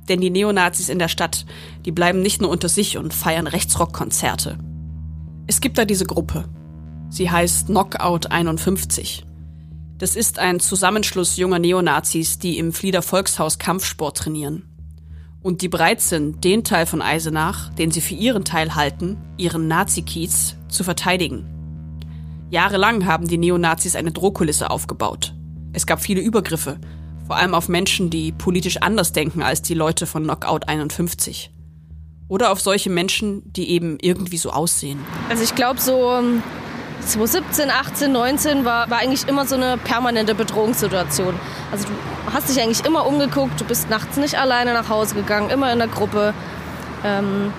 Denn 0.07 0.21
die 0.21 0.31
Neonazis 0.31 0.89
in 0.89 0.99
der 0.99 1.07
Stadt, 1.07 1.45
die 1.85 1.91
bleiben 1.91 2.21
nicht 2.21 2.41
nur 2.41 2.49
unter 2.49 2.69
sich 2.69 2.97
und 2.97 3.13
feiern 3.13 3.47
Rechtsrockkonzerte. 3.47 4.57
Es 5.47 5.61
gibt 5.61 5.77
da 5.77 5.85
diese 5.85 6.05
Gruppe. 6.05 6.45
Sie 7.09 7.29
heißt 7.29 7.67
Knockout 7.67 8.31
51. 8.31 9.25
Das 9.97 10.15
ist 10.15 10.39
ein 10.39 10.59
Zusammenschluss 10.59 11.37
junger 11.37 11.59
Neonazis, 11.59 12.39
die 12.39 12.57
im 12.57 12.71
Flieder 12.71 13.01
Volkshaus 13.01 13.59
Kampfsport 13.59 14.17
trainieren. 14.17 14.65
Und 15.41 15.61
die 15.61 15.69
bereit 15.69 16.01
sind, 16.01 16.43
den 16.43 16.63
Teil 16.63 16.85
von 16.85 17.01
Eisenach, 17.01 17.69
den 17.73 17.91
sie 17.91 18.01
für 18.01 18.15
ihren 18.15 18.45
Teil 18.45 18.75
halten, 18.75 19.17
ihren 19.37 19.67
Nazi-Kiez, 19.67 20.55
zu 20.67 20.83
verteidigen. 20.83 21.58
Jahrelang 22.51 23.05
haben 23.05 23.27
die 23.27 23.37
Neonazis 23.37 23.95
eine 23.95 24.11
Drohkulisse 24.11 24.71
aufgebaut. 24.71 25.33
Es 25.71 25.85
gab 25.85 26.01
viele 26.01 26.21
Übergriffe, 26.21 26.79
vor 27.27 27.35
allem 27.35 27.53
auf 27.53 27.69
Menschen, 27.69 28.09
die 28.09 28.31
politisch 28.31 28.77
anders 28.77 29.13
denken 29.13 29.43
als 29.43 29.61
die 29.61 29.75
Leute 29.75 30.07
von 30.07 30.23
Knockout 30.23 30.67
51. 30.67 31.51
Oder 32.27 32.51
auf 32.51 32.59
solche 32.59 32.89
Menschen, 32.89 33.43
die 33.53 33.69
eben 33.69 33.97
irgendwie 34.01 34.37
so 34.37 34.49
aussehen. 34.49 34.99
Also 35.29 35.43
ich 35.43 35.53
glaube 35.53 35.79
so 35.79 36.23
2017, 37.05 37.69
18, 37.69 38.11
19 38.11 38.65
war, 38.65 38.89
war 38.89 38.97
eigentlich 38.97 39.27
immer 39.27 39.45
so 39.45 39.55
eine 39.55 39.77
permanente 39.77 40.33
Bedrohungssituation. 40.33 41.35
Also 41.71 41.87
du 41.87 42.33
hast 42.33 42.49
dich 42.49 42.59
eigentlich 42.61 42.83
immer 42.83 43.05
umgeguckt, 43.05 43.61
du 43.61 43.65
bist 43.65 43.91
nachts 43.91 44.17
nicht 44.17 44.39
alleine 44.39 44.73
nach 44.73 44.89
Hause 44.89 45.13
gegangen, 45.13 45.51
immer 45.51 45.71
in 45.71 45.77
der 45.77 45.87
Gruppe. 45.87 46.33
Ähm, 47.03 47.53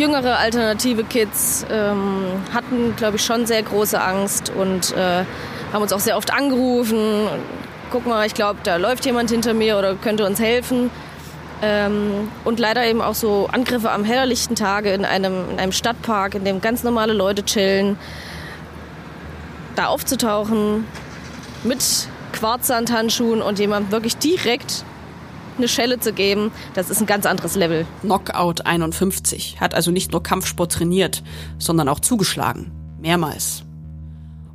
jüngere 0.00 0.38
alternative 0.38 1.04
Kids 1.04 1.64
ähm, 1.70 2.24
hatten, 2.52 2.96
glaube 2.96 3.16
ich, 3.16 3.24
schon 3.24 3.46
sehr 3.46 3.62
große 3.62 4.00
Angst 4.00 4.50
und 4.50 4.92
äh, 4.96 5.24
haben 5.72 5.82
uns 5.82 5.92
auch 5.92 6.00
sehr 6.00 6.16
oft 6.16 6.32
angerufen. 6.32 7.28
Guck 7.90 8.06
mal, 8.06 8.26
ich 8.26 8.34
glaube, 8.34 8.60
da 8.62 8.76
läuft 8.76 9.04
jemand 9.04 9.30
hinter 9.30 9.52
mir 9.52 9.78
oder 9.78 9.94
könnte 9.94 10.24
uns 10.26 10.40
helfen. 10.40 10.90
Ähm, 11.62 12.28
und 12.44 12.58
leider 12.58 12.86
eben 12.86 13.02
auch 13.02 13.14
so 13.14 13.48
Angriffe 13.52 13.90
am 13.90 14.02
hellerlichten 14.02 14.56
Tage 14.56 14.92
in 14.92 15.04
einem, 15.04 15.50
in 15.50 15.58
einem 15.58 15.72
Stadtpark, 15.72 16.34
in 16.34 16.44
dem 16.44 16.62
ganz 16.62 16.82
normale 16.82 17.12
Leute 17.12 17.44
chillen. 17.44 17.98
Da 19.76 19.86
aufzutauchen, 19.86 20.86
mit 21.62 21.84
Quarzsandhandschuhen 22.32 23.42
und 23.42 23.58
jemandem 23.58 23.92
wirklich 23.92 24.16
direkt 24.16 24.84
eine 25.60 25.68
Schelle 25.68 26.00
zu 26.00 26.12
geben, 26.12 26.50
das 26.74 26.90
ist 26.90 27.00
ein 27.00 27.06
ganz 27.06 27.26
anderes 27.26 27.54
Level. 27.54 27.86
Knockout 28.02 28.66
51 28.66 29.60
hat 29.60 29.74
also 29.74 29.90
nicht 29.90 30.12
nur 30.12 30.22
Kampfsport 30.22 30.72
trainiert, 30.72 31.22
sondern 31.58 31.88
auch 31.88 32.00
zugeschlagen. 32.00 32.72
Mehrmals. 33.00 33.62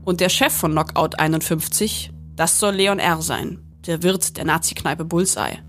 Und 0.03 0.19
der 0.19 0.29
Chef 0.29 0.53
von 0.53 0.71
Knockout 0.71 1.19
51, 1.19 2.11
das 2.35 2.59
soll 2.59 2.75
Leon 2.75 2.99
R. 2.99 3.21
sein, 3.21 3.59
der 3.87 4.03
Wirt 4.03 4.37
der 4.37 4.45
Nazi-Kneipe 4.45 5.05
Bullseye. 5.05 5.59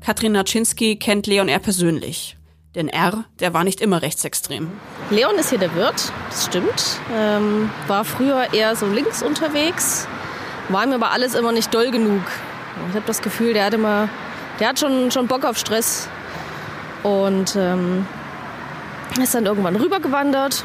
Katrin 0.00 0.32
Naczynski 0.32 0.96
kennt 0.96 1.26
Leon 1.26 1.48
R. 1.48 1.58
persönlich. 1.58 2.36
Denn 2.74 2.88
R, 2.88 3.24
der 3.40 3.54
war 3.54 3.64
nicht 3.64 3.80
immer 3.80 4.02
rechtsextrem. 4.02 4.70
Leon 5.10 5.36
ist 5.36 5.50
hier 5.50 5.58
der 5.58 5.74
Wirt, 5.74 6.12
das 6.28 6.44
stimmt. 6.44 7.00
Ähm, 7.12 7.70
war 7.86 8.04
früher 8.04 8.52
eher 8.52 8.76
so 8.76 8.86
links 8.86 9.22
unterwegs. 9.22 10.06
War 10.68 10.86
mir 10.86 10.96
aber 10.96 11.10
alles 11.10 11.34
immer 11.34 11.50
nicht 11.50 11.72
doll 11.72 11.90
genug. 11.90 12.22
Ich 12.90 12.94
habe 12.94 13.06
das 13.06 13.22
Gefühl, 13.22 13.54
der 13.54 13.64
hat 13.64 13.74
immer, 13.74 14.08
der 14.60 14.68
hat 14.68 14.78
schon, 14.78 15.10
schon 15.10 15.26
Bock 15.26 15.44
auf 15.44 15.58
Stress. 15.58 16.08
Und 17.02 17.54
ähm, 17.56 18.06
ist 19.22 19.34
dann 19.34 19.46
irgendwann 19.46 19.76
rübergewandert 19.76 20.64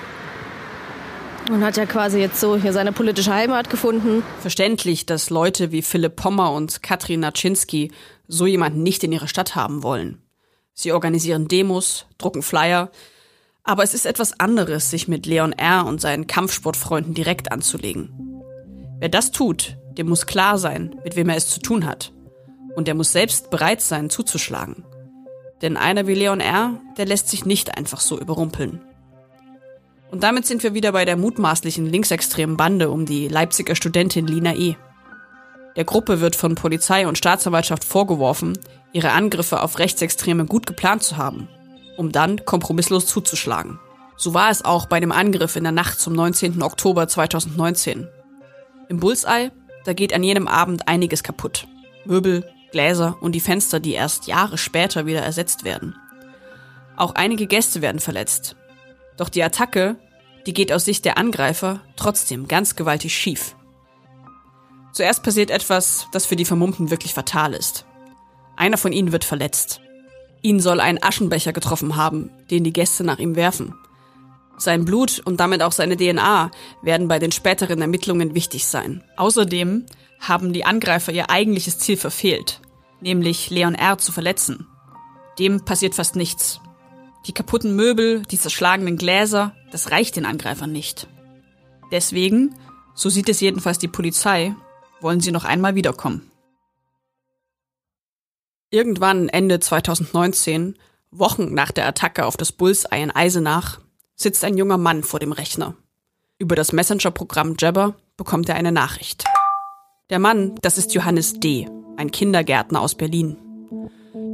und 1.49 1.63
hat 1.63 1.77
ja 1.77 1.85
quasi 1.85 2.19
jetzt 2.19 2.39
so 2.39 2.57
hier 2.57 2.73
seine 2.73 2.91
politische 2.91 3.33
Heimat 3.33 3.69
gefunden. 3.69 4.23
Verständlich, 4.39 5.05
dass 5.05 5.29
Leute 5.29 5.71
wie 5.71 5.81
Philipp 5.81 6.15
Pommer 6.15 6.51
und 6.51 6.83
Katrin 6.83 7.21
Naczynski 7.21 7.91
so 8.27 8.45
jemanden 8.45 8.83
nicht 8.83 9.03
in 9.03 9.11
ihre 9.11 9.27
Stadt 9.27 9.55
haben 9.55 9.83
wollen. 9.83 10.21
Sie 10.73 10.91
organisieren 10.91 11.47
Demos, 11.47 12.05
drucken 12.17 12.41
Flyer, 12.41 12.89
aber 13.63 13.83
es 13.83 13.93
ist 13.93 14.05
etwas 14.05 14.39
anderes, 14.39 14.89
sich 14.89 15.07
mit 15.07 15.25
Leon 15.25 15.53
R. 15.53 15.85
und 15.85 16.01
seinen 16.01 16.27
Kampfsportfreunden 16.27 17.13
direkt 17.13 17.51
anzulegen. 17.51 18.11
Wer 18.99 19.09
das 19.09 19.31
tut, 19.31 19.77
dem 19.97 20.09
muss 20.09 20.25
klar 20.25 20.57
sein, 20.57 20.95
mit 21.03 21.15
wem 21.15 21.29
er 21.29 21.37
es 21.37 21.49
zu 21.49 21.59
tun 21.59 21.85
hat. 21.85 22.11
Und 22.75 22.87
er 22.87 22.95
muss 22.95 23.11
selbst 23.11 23.49
bereit 23.49 23.81
sein, 23.81 24.09
zuzuschlagen. 24.09 24.85
Denn 25.61 25.77
einer 25.77 26.07
wie 26.07 26.15
Leon 26.15 26.39
R., 26.39 26.79
der 26.97 27.05
lässt 27.05 27.29
sich 27.29 27.45
nicht 27.45 27.77
einfach 27.77 27.99
so 27.99 28.19
überrumpeln. 28.19 28.81
Und 30.11 30.23
damit 30.23 30.45
sind 30.45 30.61
wir 30.61 30.73
wieder 30.73 30.91
bei 30.91 31.05
der 31.05 31.17
mutmaßlichen 31.17 31.87
linksextremen 31.87 32.57
Bande 32.57 32.91
um 32.91 33.05
die 33.05 33.27
Leipziger 33.27 33.75
Studentin 33.75 34.27
Lina 34.27 34.53
E. 34.53 34.75
Der 35.75 35.85
Gruppe 35.85 36.21
wird 36.21 36.35
von 36.35 36.53
Polizei 36.53 37.07
und 37.07 37.17
Staatsanwaltschaft 37.17 37.83
vorgeworfen, 37.83 38.57
ihre 38.91 39.11
Angriffe 39.11 39.63
auf 39.63 39.79
Rechtsextreme 39.79 40.45
gut 40.45 40.67
geplant 40.67 41.01
zu 41.01 41.17
haben, 41.17 41.47
um 41.97 42.11
dann 42.11 42.45
kompromisslos 42.45 43.07
zuzuschlagen. 43.07 43.79
So 44.15 44.35
war 44.35 44.51
es 44.51 44.63
auch 44.63 44.85
bei 44.85 44.99
dem 44.99 45.11
Angriff 45.11 45.55
in 45.55 45.63
der 45.63 45.71
Nacht 45.71 45.99
zum 45.99 46.13
19. 46.13 46.61
Oktober 46.61 47.07
2019. 47.07 48.07
Im 48.89 48.99
Bullseye, 48.99 49.51
da 49.85 49.93
geht 49.93 50.13
an 50.13 50.23
jenem 50.23 50.47
Abend 50.47 50.87
einiges 50.87 51.23
kaputt. 51.23 51.67
Möbel, 52.05 52.47
Gläser 52.73 53.15
und 53.21 53.31
die 53.31 53.39
Fenster, 53.39 53.79
die 53.79 53.93
erst 53.93 54.27
Jahre 54.27 54.57
später 54.57 55.05
wieder 55.05 55.21
ersetzt 55.21 55.63
werden. 55.63 55.95
Auch 56.97 57.15
einige 57.15 57.47
Gäste 57.47 57.81
werden 57.81 58.01
verletzt. 58.01 58.57
Doch 59.15 59.29
die 59.29 59.43
Attacke, 59.43 59.95
die 60.45 60.53
geht 60.53 60.73
aus 60.73 60.83
Sicht 60.83 61.05
der 61.05 61.17
Angreifer 61.17 61.79
trotzdem 61.95 62.49
ganz 62.49 62.75
gewaltig 62.75 63.15
schief. 63.15 63.55
Zuerst 64.91 65.23
passiert 65.23 65.49
etwas, 65.49 66.07
das 66.11 66.25
für 66.25 66.35
die 66.35 66.45
Vermummten 66.45 66.91
wirklich 66.91 67.13
fatal 67.13 67.53
ist. 67.53 67.85
Einer 68.55 68.77
von 68.77 68.91
ihnen 68.91 69.11
wird 69.11 69.23
verletzt. 69.23 69.81
Ihn 70.41 70.59
soll 70.59 70.79
ein 70.79 71.01
Aschenbecher 71.01 71.53
getroffen 71.53 71.95
haben, 71.95 72.29
den 72.51 72.63
die 72.63 72.73
Gäste 72.73 73.03
nach 73.03 73.17
ihm 73.17 73.35
werfen. 73.35 73.73
Sein 74.57 74.85
Blut 74.85 75.21
und 75.25 75.39
damit 75.39 75.63
auch 75.63 75.71
seine 75.71 75.97
DNA 75.97 76.51
werden 76.83 77.07
bei 77.07 77.17
den 77.17 77.31
späteren 77.31 77.81
Ermittlungen 77.81 78.35
wichtig 78.35 78.67
sein. 78.67 79.03
Außerdem 79.17 79.85
haben 80.19 80.53
die 80.53 80.65
Angreifer 80.65 81.11
ihr 81.11 81.29
eigentliches 81.29 81.79
Ziel 81.79 81.97
verfehlt, 81.97 82.61
nämlich 83.03 83.49
Leon 83.49 83.75
R. 83.75 83.97
zu 83.97 84.11
verletzen. 84.11 84.67
Dem 85.37 85.63
passiert 85.63 85.95
fast 85.95 86.15
nichts. 86.15 86.59
Die 87.27 87.33
kaputten 87.33 87.75
Möbel, 87.75 88.23
die 88.23 88.39
zerschlagenen 88.39 88.97
Gläser, 88.97 89.55
das 89.71 89.91
reicht 89.91 90.15
den 90.15 90.25
Angreifern 90.25 90.71
nicht. 90.71 91.07
Deswegen, 91.91 92.55
so 92.95 93.09
sieht 93.09 93.29
es 93.29 93.39
jedenfalls 93.39 93.77
die 93.77 93.87
Polizei, 93.87 94.55
wollen 94.99 95.19
sie 95.19 95.31
noch 95.31 95.45
einmal 95.45 95.75
wiederkommen. 95.75 96.31
Irgendwann 98.71 99.29
Ende 99.29 99.59
2019, 99.59 100.75
Wochen 101.11 101.53
nach 101.53 101.71
der 101.71 101.87
Attacke 101.87 102.25
auf 102.25 102.37
das 102.37 102.51
Bullseye 102.51 103.03
in 103.03 103.11
Eisenach, 103.11 103.79
sitzt 104.15 104.43
ein 104.43 104.57
junger 104.57 104.77
Mann 104.77 105.03
vor 105.03 105.19
dem 105.19 105.31
Rechner. 105.31 105.75
Über 106.39 106.55
das 106.55 106.73
Messenger-Programm 106.73 107.55
Jabber 107.59 107.95
bekommt 108.17 108.49
er 108.49 108.55
eine 108.55 108.71
Nachricht. 108.71 109.25
Der 110.09 110.19
Mann, 110.19 110.55
das 110.61 110.77
ist 110.77 110.93
Johannes 110.93 111.39
D., 111.39 111.69
ein 111.97 112.11
Kindergärtner 112.11 112.81
aus 112.81 112.95
Berlin. 112.95 113.37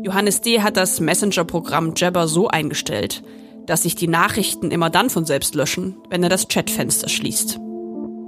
Johannes 0.03 0.41
D. 0.41 0.61
hat 0.61 0.77
das 0.77 0.99
Messenger-Programm 0.99 1.93
Jabber 1.95 2.27
so 2.27 2.47
eingestellt, 2.47 3.23
dass 3.65 3.83
sich 3.83 3.95
die 3.95 4.07
Nachrichten 4.07 4.71
immer 4.71 4.89
dann 4.89 5.09
von 5.09 5.25
selbst 5.25 5.55
löschen, 5.55 5.97
wenn 6.09 6.23
er 6.23 6.29
das 6.29 6.47
Chatfenster 6.47 7.09
schließt. 7.09 7.59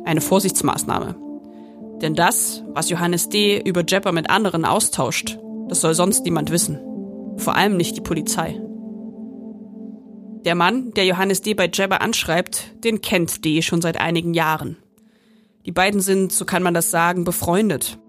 Eine 0.06 0.22
Vorsichtsmaßnahme. 0.22 1.16
Denn 2.02 2.16
das, 2.16 2.64
was 2.74 2.90
Johannes 2.90 3.30
D. 3.30 3.62
über 3.64 3.84
Jabber 3.88 4.12
mit 4.12 4.30
anderen 4.30 4.66
austauscht, 4.66 5.38
das 5.68 5.82
soll 5.82 5.94
sonst 5.94 6.26
niemand 6.26 6.52
wissen. 6.52 6.80
Vor 7.38 7.56
allem 7.56 7.78
nicht 7.78 7.96
die 7.96 8.02
Polizei. 8.02 8.60
Der 10.44 10.56
Mann, 10.56 10.92
der 10.96 11.06
Johannes 11.06 11.42
D. 11.42 11.54
bei 11.54 11.70
Jabber 11.72 12.02
anschreibt, 12.02 12.84
den 12.84 13.02
kennt 13.02 13.46
D. 13.46 13.62
schon 13.62 13.82
seit 13.82 13.98
einigen 13.98 14.34
Jahren. 14.34 14.78
Die 15.66 15.72
beiden 15.72 16.02
sind, 16.02 16.32
so 16.32 16.46
kann 16.46 16.64
man 16.64 16.74
das 16.74 16.90
sagen, 16.90 17.24
befreundet. 17.24 18.00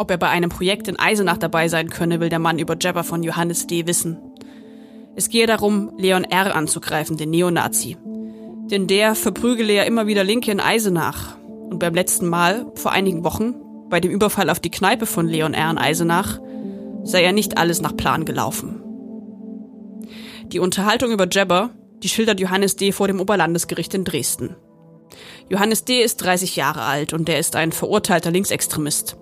Ob 0.00 0.12
er 0.12 0.16
bei 0.16 0.28
einem 0.28 0.48
Projekt 0.48 0.86
in 0.86 0.96
Eisenach 0.96 1.38
dabei 1.38 1.66
sein 1.66 1.90
könne, 1.90 2.20
will 2.20 2.28
der 2.28 2.38
Mann 2.38 2.60
über 2.60 2.76
Jabber 2.80 3.02
von 3.02 3.24
Johannes 3.24 3.66
D. 3.66 3.88
wissen. 3.88 4.16
Es 5.16 5.28
gehe 5.28 5.48
darum, 5.48 5.90
Leon 5.98 6.22
R. 6.22 6.54
anzugreifen, 6.54 7.16
den 7.16 7.30
Neonazi. 7.30 7.96
Denn 8.70 8.86
der 8.86 9.16
verprügele 9.16 9.72
ja 9.72 9.82
immer 9.82 10.06
wieder 10.06 10.22
Linke 10.22 10.52
in 10.52 10.60
Eisenach 10.60 11.36
und 11.68 11.80
beim 11.80 11.94
letzten 11.94 12.28
Mal, 12.28 12.70
vor 12.76 12.92
einigen 12.92 13.24
Wochen, 13.24 13.56
bei 13.90 13.98
dem 13.98 14.12
Überfall 14.12 14.50
auf 14.50 14.60
die 14.60 14.70
Kneipe 14.70 15.04
von 15.04 15.26
Leon 15.26 15.52
R. 15.52 15.68
in 15.68 15.78
Eisenach, 15.78 16.38
sei 17.02 17.24
ja 17.24 17.32
nicht 17.32 17.58
alles 17.58 17.82
nach 17.82 17.96
Plan 17.96 18.24
gelaufen. 18.24 18.80
Die 20.52 20.60
Unterhaltung 20.60 21.10
über 21.10 21.26
Jabber, 21.28 21.70
die 22.04 22.08
schildert 22.08 22.38
Johannes 22.38 22.76
D. 22.76 22.92
vor 22.92 23.08
dem 23.08 23.20
Oberlandesgericht 23.20 23.94
in 23.94 24.04
Dresden. 24.04 24.54
Johannes 25.48 25.84
D. 25.84 26.00
ist 26.04 26.18
30 26.18 26.54
Jahre 26.54 26.82
alt 26.82 27.12
und 27.12 27.28
er 27.28 27.40
ist 27.40 27.56
ein 27.56 27.72
verurteilter 27.72 28.30
Linksextremist. 28.30 29.16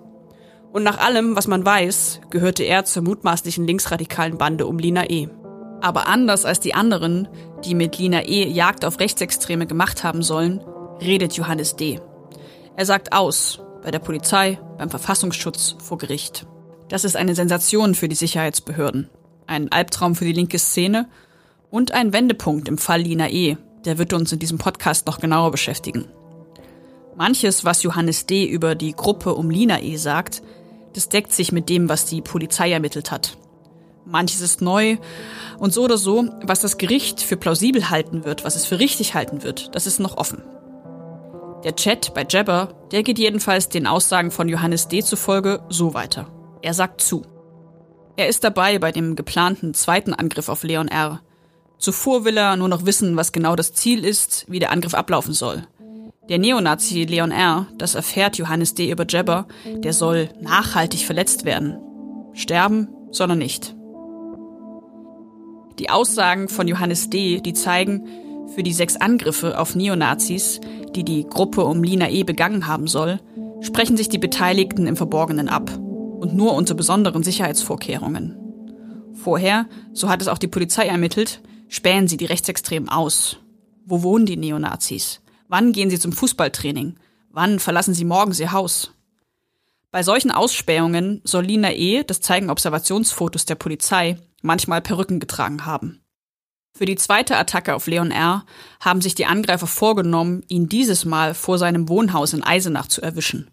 Und 0.71 0.83
nach 0.83 0.99
allem, 0.99 1.35
was 1.35 1.47
man 1.47 1.65
weiß, 1.65 2.21
gehörte 2.29 2.63
er 2.63 2.85
zur 2.85 3.03
mutmaßlichen 3.03 3.65
linksradikalen 3.65 4.37
Bande 4.37 4.67
um 4.67 4.77
Lina 4.77 5.09
E. 5.09 5.29
Aber 5.81 6.07
anders 6.07 6.45
als 6.45 6.59
die 6.59 6.73
anderen, 6.73 7.27
die 7.63 7.75
mit 7.75 7.97
Lina 7.97 8.25
E. 8.25 8.47
Jagd 8.47 8.85
auf 8.85 8.99
Rechtsextreme 8.99 9.67
gemacht 9.67 10.03
haben 10.03 10.23
sollen, 10.23 10.63
redet 11.01 11.33
Johannes 11.33 11.75
D. 11.75 11.99
Er 12.75 12.85
sagt 12.85 13.13
aus, 13.13 13.59
bei 13.83 13.91
der 13.91 13.99
Polizei, 13.99 14.59
beim 14.77 14.89
Verfassungsschutz, 14.89 15.75
vor 15.79 15.97
Gericht. 15.97 16.45
Das 16.89 17.03
ist 17.03 17.15
eine 17.15 17.35
Sensation 17.35 17.95
für 17.95 18.07
die 18.07 18.15
Sicherheitsbehörden, 18.15 19.09
ein 19.45 19.71
Albtraum 19.71 20.15
für 20.15 20.25
die 20.25 20.33
linke 20.33 20.59
Szene 20.59 21.07
und 21.69 21.91
ein 21.91 22.13
Wendepunkt 22.13 22.67
im 22.67 22.77
Fall 22.77 23.01
Lina 23.01 23.29
E. 23.29 23.57
Der 23.85 23.97
wird 23.97 24.13
uns 24.13 24.31
in 24.31 24.39
diesem 24.39 24.57
Podcast 24.57 25.07
noch 25.07 25.19
genauer 25.19 25.51
beschäftigen. 25.51 26.05
Manches, 27.15 27.65
was 27.65 27.83
Johannes 27.83 28.25
D. 28.25 28.45
über 28.45 28.75
die 28.75 28.93
Gruppe 28.93 29.33
um 29.33 29.49
Lina 29.49 29.81
E. 29.81 29.95
sagt, 29.95 30.43
das 30.97 31.09
deckt 31.09 31.31
sich 31.31 31.51
mit 31.51 31.69
dem, 31.69 31.89
was 31.89 32.05
die 32.05 32.21
Polizei 32.21 32.71
ermittelt 32.71 33.11
hat. 33.11 33.37
Manches 34.03 34.41
ist 34.41 34.61
neu 34.61 34.97
und 35.59 35.73
so 35.73 35.83
oder 35.83 35.97
so, 35.97 36.27
was 36.41 36.61
das 36.61 36.77
Gericht 36.77 37.21
für 37.21 37.37
plausibel 37.37 37.89
halten 37.89 38.25
wird, 38.25 38.43
was 38.43 38.55
es 38.55 38.65
für 38.65 38.79
richtig 38.79 39.13
halten 39.13 39.43
wird, 39.43 39.75
das 39.75 39.85
ist 39.85 39.99
noch 39.99 40.17
offen. 40.17 40.41
Der 41.63 41.75
Chat 41.75 42.13
bei 42.13 42.25
Jabber, 42.27 42.73
der 42.91 43.03
geht 43.03 43.19
jedenfalls 43.19 43.69
den 43.69 43.85
Aussagen 43.85 44.31
von 44.31 44.49
Johannes 44.49 44.87
D. 44.87 45.03
zufolge 45.03 45.61
so 45.69 45.93
weiter. 45.93 46.31
Er 46.61 46.73
sagt 46.73 47.01
zu. 47.01 47.23
Er 48.15 48.27
ist 48.27 48.43
dabei 48.43 48.79
bei 48.79 48.91
dem 48.91 49.15
geplanten 49.15 49.73
zweiten 49.73 50.13
Angriff 50.13 50.49
auf 50.49 50.63
Leon 50.63 50.87
R. 50.87 51.21
Zuvor 51.77 52.25
will 52.25 52.37
er 52.37 52.55
nur 52.55 52.69
noch 52.69 52.85
wissen, 52.85 53.15
was 53.17 53.31
genau 53.31 53.55
das 53.55 53.73
Ziel 53.73 54.03
ist, 54.03 54.45
wie 54.47 54.59
der 54.59 54.71
Angriff 54.71 54.95
ablaufen 54.95 55.33
soll. 55.33 55.67
Der 56.29 56.39
Neonazi 56.39 57.05
Leon 57.05 57.31
R., 57.31 57.67
das 57.77 57.95
erfährt 57.95 58.37
Johannes 58.37 58.73
D. 58.73 58.91
über 58.91 59.05
Jabber, 59.07 59.47
der 59.65 59.93
soll 59.93 60.29
nachhaltig 60.41 61.05
verletzt 61.05 61.45
werden. 61.45 61.77
Sterben 62.33 62.89
soll 63.11 63.31
er 63.31 63.35
nicht. 63.35 63.75
Die 65.79 65.89
Aussagen 65.89 66.49
von 66.49 66.67
Johannes 66.67 67.09
D., 67.09 67.39
die 67.39 67.53
zeigen, 67.53 68.07
für 68.53 68.63
die 68.63 68.73
sechs 68.73 68.95
Angriffe 68.95 69.59
auf 69.59 69.75
Neonazis, 69.75 70.59
die 70.95 71.03
die 71.03 71.25
Gruppe 71.25 71.63
um 71.63 71.83
Lina 71.83 72.09
E. 72.09 72.23
begangen 72.23 72.67
haben 72.67 72.87
soll, 72.87 73.19
sprechen 73.61 73.97
sich 73.97 74.09
die 74.09 74.17
Beteiligten 74.17 74.87
im 74.87 74.95
Verborgenen 74.95 75.49
ab 75.49 75.71
und 75.77 76.35
nur 76.35 76.53
unter 76.55 76.73
besonderen 76.73 77.23
Sicherheitsvorkehrungen. 77.23 78.35
Vorher, 79.13 79.65
so 79.93 80.09
hat 80.09 80.21
es 80.21 80.27
auch 80.27 80.37
die 80.37 80.47
Polizei 80.47 80.87
ermittelt, 80.87 81.41
spähen 81.67 82.07
sie 82.07 82.17
die 82.17 82.25
Rechtsextremen 82.25 82.89
aus. 82.89 83.37
Wo 83.85 84.03
wohnen 84.03 84.25
die 84.25 84.37
Neonazis? 84.37 85.21
Wann 85.47 85.71
gehen 85.71 85.89
sie 85.89 85.99
zum 85.99 86.11
Fußballtraining? 86.11 86.97
Wann 87.29 87.59
verlassen 87.59 87.93
sie 87.93 88.05
morgens 88.05 88.39
ihr 88.39 88.51
Haus? 88.51 88.91
Bei 89.91 90.03
solchen 90.03 90.31
Ausspähungen 90.31 91.21
soll 91.23 91.45
Lina 91.45 91.73
E., 91.73 92.03
das 92.03 92.19
zeigen 92.19 92.49
Observationsfotos 92.49 93.45
der 93.45 93.55
Polizei, 93.55 94.17
manchmal 94.41 94.81
Perücken 94.81 95.19
getragen 95.19 95.65
haben. 95.65 96.01
Für 96.73 96.85
die 96.85 96.95
zweite 96.95 97.37
Attacke 97.37 97.73
auf 97.73 97.87
Leon 97.87 98.11
R. 98.11 98.45
haben 98.79 99.01
sich 99.01 99.15
die 99.15 99.25
Angreifer 99.25 99.65
vorgenommen, 99.65 100.43
ihn 100.47 100.69
dieses 100.69 101.05
Mal 101.05 101.33
vor 101.33 101.57
seinem 101.57 101.89
Wohnhaus 101.89 102.33
in 102.33 102.43
Eisenach 102.43 102.87
zu 102.87 103.01
erwischen. 103.01 103.49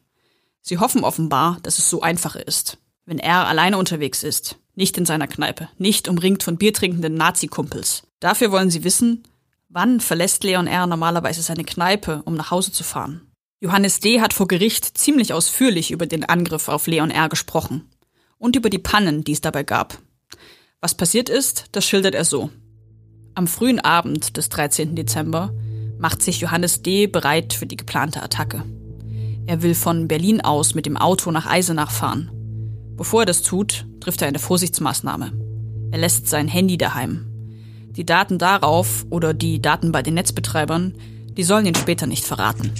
Sie 0.60 0.78
hoffen 0.78 1.04
offenbar, 1.04 1.58
dass 1.62 1.78
es 1.78 1.88
so 1.88 2.02
einfacher 2.02 2.46
ist, 2.46 2.78
wenn 3.06 3.18
er 3.18 3.46
alleine 3.46 3.78
unterwegs 3.78 4.22
ist, 4.22 4.58
nicht 4.74 4.98
in 4.98 5.06
seiner 5.06 5.28
Kneipe, 5.28 5.68
nicht 5.78 6.08
umringt 6.08 6.42
von 6.42 6.58
biertrinkenden 6.58 7.14
Nazi-Kumpels. 7.14 8.02
Dafür 8.20 8.50
wollen 8.50 8.70
sie 8.70 8.84
wissen, 8.84 9.22
wann 9.74 9.98
verlässt 9.98 10.44
Leon 10.44 10.68
R. 10.68 10.86
normalerweise 10.86 11.42
seine 11.42 11.64
Kneipe, 11.64 12.22
um 12.26 12.34
nach 12.34 12.52
Hause 12.52 12.70
zu 12.70 12.84
fahren. 12.84 13.32
Johannes 13.60 13.98
D. 13.98 14.20
hat 14.20 14.32
vor 14.32 14.46
Gericht 14.46 14.96
ziemlich 14.96 15.32
ausführlich 15.32 15.90
über 15.90 16.06
den 16.06 16.24
Angriff 16.24 16.68
auf 16.68 16.86
Leon 16.86 17.10
R. 17.10 17.28
gesprochen 17.28 17.90
und 18.38 18.54
über 18.54 18.70
die 18.70 18.78
Pannen, 18.78 19.24
die 19.24 19.32
es 19.32 19.40
dabei 19.40 19.64
gab. 19.64 19.98
Was 20.80 20.94
passiert 20.94 21.28
ist, 21.28 21.64
das 21.72 21.84
schildert 21.84 22.14
er 22.14 22.24
so. 22.24 22.50
Am 23.34 23.48
frühen 23.48 23.80
Abend 23.80 24.36
des 24.36 24.48
13. 24.48 24.94
Dezember 24.94 25.52
macht 25.98 26.22
sich 26.22 26.40
Johannes 26.40 26.82
D. 26.82 27.08
bereit 27.08 27.52
für 27.52 27.66
die 27.66 27.76
geplante 27.76 28.22
Attacke. 28.22 28.62
Er 29.46 29.62
will 29.62 29.74
von 29.74 30.06
Berlin 30.06 30.40
aus 30.40 30.76
mit 30.76 30.86
dem 30.86 30.96
Auto 30.96 31.32
nach 31.32 31.46
Eisenach 31.46 31.90
fahren. 31.90 32.30
Bevor 32.96 33.22
er 33.22 33.26
das 33.26 33.42
tut, 33.42 33.86
trifft 33.98 34.22
er 34.22 34.28
eine 34.28 34.38
Vorsichtsmaßnahme. 34.38 35.32
Er 35.90 35.98
lässt 35.98 36.28
sein 36.28 36.46
Handy 36.46 36.78
daheim. 36.78 37.33
Die 37.96 38.06
Daten 38.06 38.38
darauf 38.38 39.06
oder 39.10 39.34
die 39.34 39.62
Daten 39.62 39.92
bei 39.92 40.02
den 40.02 40.14
Netzbetreibern, 40.14 40.94
die 41.36 41.44
sollen 41.44 41.66
ihn 41.66 41.74
später 41.74 42.06
nicht 42.06 42.24
verraten. 42.24 42.72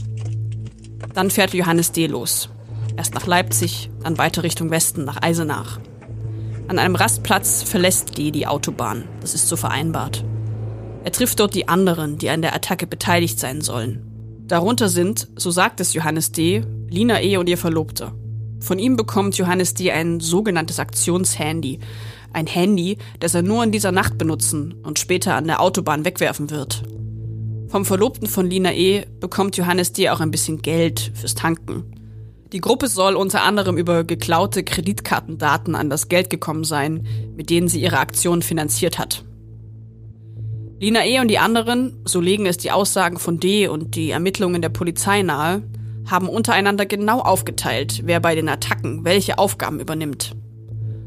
Dann 1.15 1.31
fährt 1.31 1.55
Johannes 1.55 1.93
D. 1.93 2.07
los. 2.07 2.49
Erst 2.97 3.15
nach 3.15 3.27
Leipzig, 3.27 3.91
dann 4.03 4.19
weiter 4.19 4.43
Richtung 4.43 4.71
Westen 4.71 5.05
nach 5.05 5.23
Eisenach. 5.23 5.79
An 6.67 6.79
einem 6.79 6.97
Rastplatz 6.97 7.63
verlässt 7.63 8.17
D. 8.19 8.31
die 8.31 8.47
Autobahn. 8.47 9.05
Das 9.21 9.35
ist 9.35 9.49
so 9.49 9.57
vereinbart. 9.57 10.25
Er 11.05 11.13
trifft 11.13 11.39
dort 11.39 11.55
die 11.55 11.69
anderen, 11.69 12.19
die 12.19 12.31
an 12.31 12.43
der 12.43 12.55
Attacke 12.55 12.87
beteiligt 12.87 13.39
sein 13.39 13.61
sollen. 13.61 14.03
Darunter 14.47 14.89
sind, 14.89 15.29
so 15.37 15.51
sagt 15.51 15.81
es 15.81 15.93
Johannes 15.93 16.33
D., 16.33 16.65
Lina 16.89 17.23
E. 17.23 17.37
und 17.37 17.49
ihr 17.49 17.59
Verlobter. 17.59 18.15
Von 18.61 18.79
ihm 18.79 18.97
bekommt 18.97 19.37
Johannes 19.37 19.75
D. 19.75 19.93
ein 19.93 20.21
sogenanntes 20.21 20.79
Aktionshandy. 20.79 21.81
Ein 22.35 22.47
Handy, 22.47 22.99
das 23.21 23.35
er 23.35 23.43
nur 23.43 23.63
in 23.63 23.73
dieser 23.73 23.93
Nacht 23.93 24.19
benutzen 24.19 24.75
und 24.83 24.99
später 24.99 25.37
an 25.37 25.47
der 25.47 25.61
Autobahn 25.61 26.05
wegwerfen 26.05 26.51
wird. 26.51 26.83
Vom 27.69 27.85
Verlobten 27.85 28.27
von 28.27 28.51
Lina 28.51 28.73
E. 28.73 29.05
bekommt 29.21 29.57
Johannes 29.57 29.93
D. 29.93 30.11
auch 30.11 30.21
ein 30.21 30.31
bisschen 30.31 30.61
Geld 30.61 31.13
fürs 31.15 31.35
Tanken. 31.35 31.85
Die 32.53 32.61
Gruppe 32.61 32.89
soll 32.89 33.15
unter 33.15 33.43
anderem 33.43 33.79
über 33.79 34.05
geklaute 34.05 34.63
Kreditkartendaten 34.63 35.75
an 35.75 35.91
das 35.91 36.09
Geld 36.09 36.29
gekommen 36.29 36.65
sein, 36.65 37.07
mit 37.37 37.51
denen 37.51 37.69
sie 37.69 37.81
ihre 37.81 37.99
Aktion 37.99 38.43
finanziert 38.43 38.99
hat. 38.99 39.25
Lina 40.81 41.07
E. 41.07 41.21
und 41.21 41.29
die 41.29 41.39
anderen, 41.39 42.01
so 42.05 42.21
legen 42.21 42.47
es 42.47 42.59
die 42.59 42.73
Aussagen 42.73 43.19
von 43.19 43.39
D. 43.39 43.69
und 43.69 43.95
die 43.95 44.11
Ermittlungen 44.11 44.61
der 44.61 44.69
Polizei 44.69 45.23
nahe, 45.23 45.63
haben 46.11 46.29
untereinander 46.29 46.85
genau 46.85 47.21
aufgeteilt, 47.21 48.03
wer 48.05 48.21
bei 48.21 48.35
den 48.35 48.49
Attacken 48.49 49.05
welche 49.05 49.39
Aufgaben 49.39 49.81
übernimmt. 49.81 50.35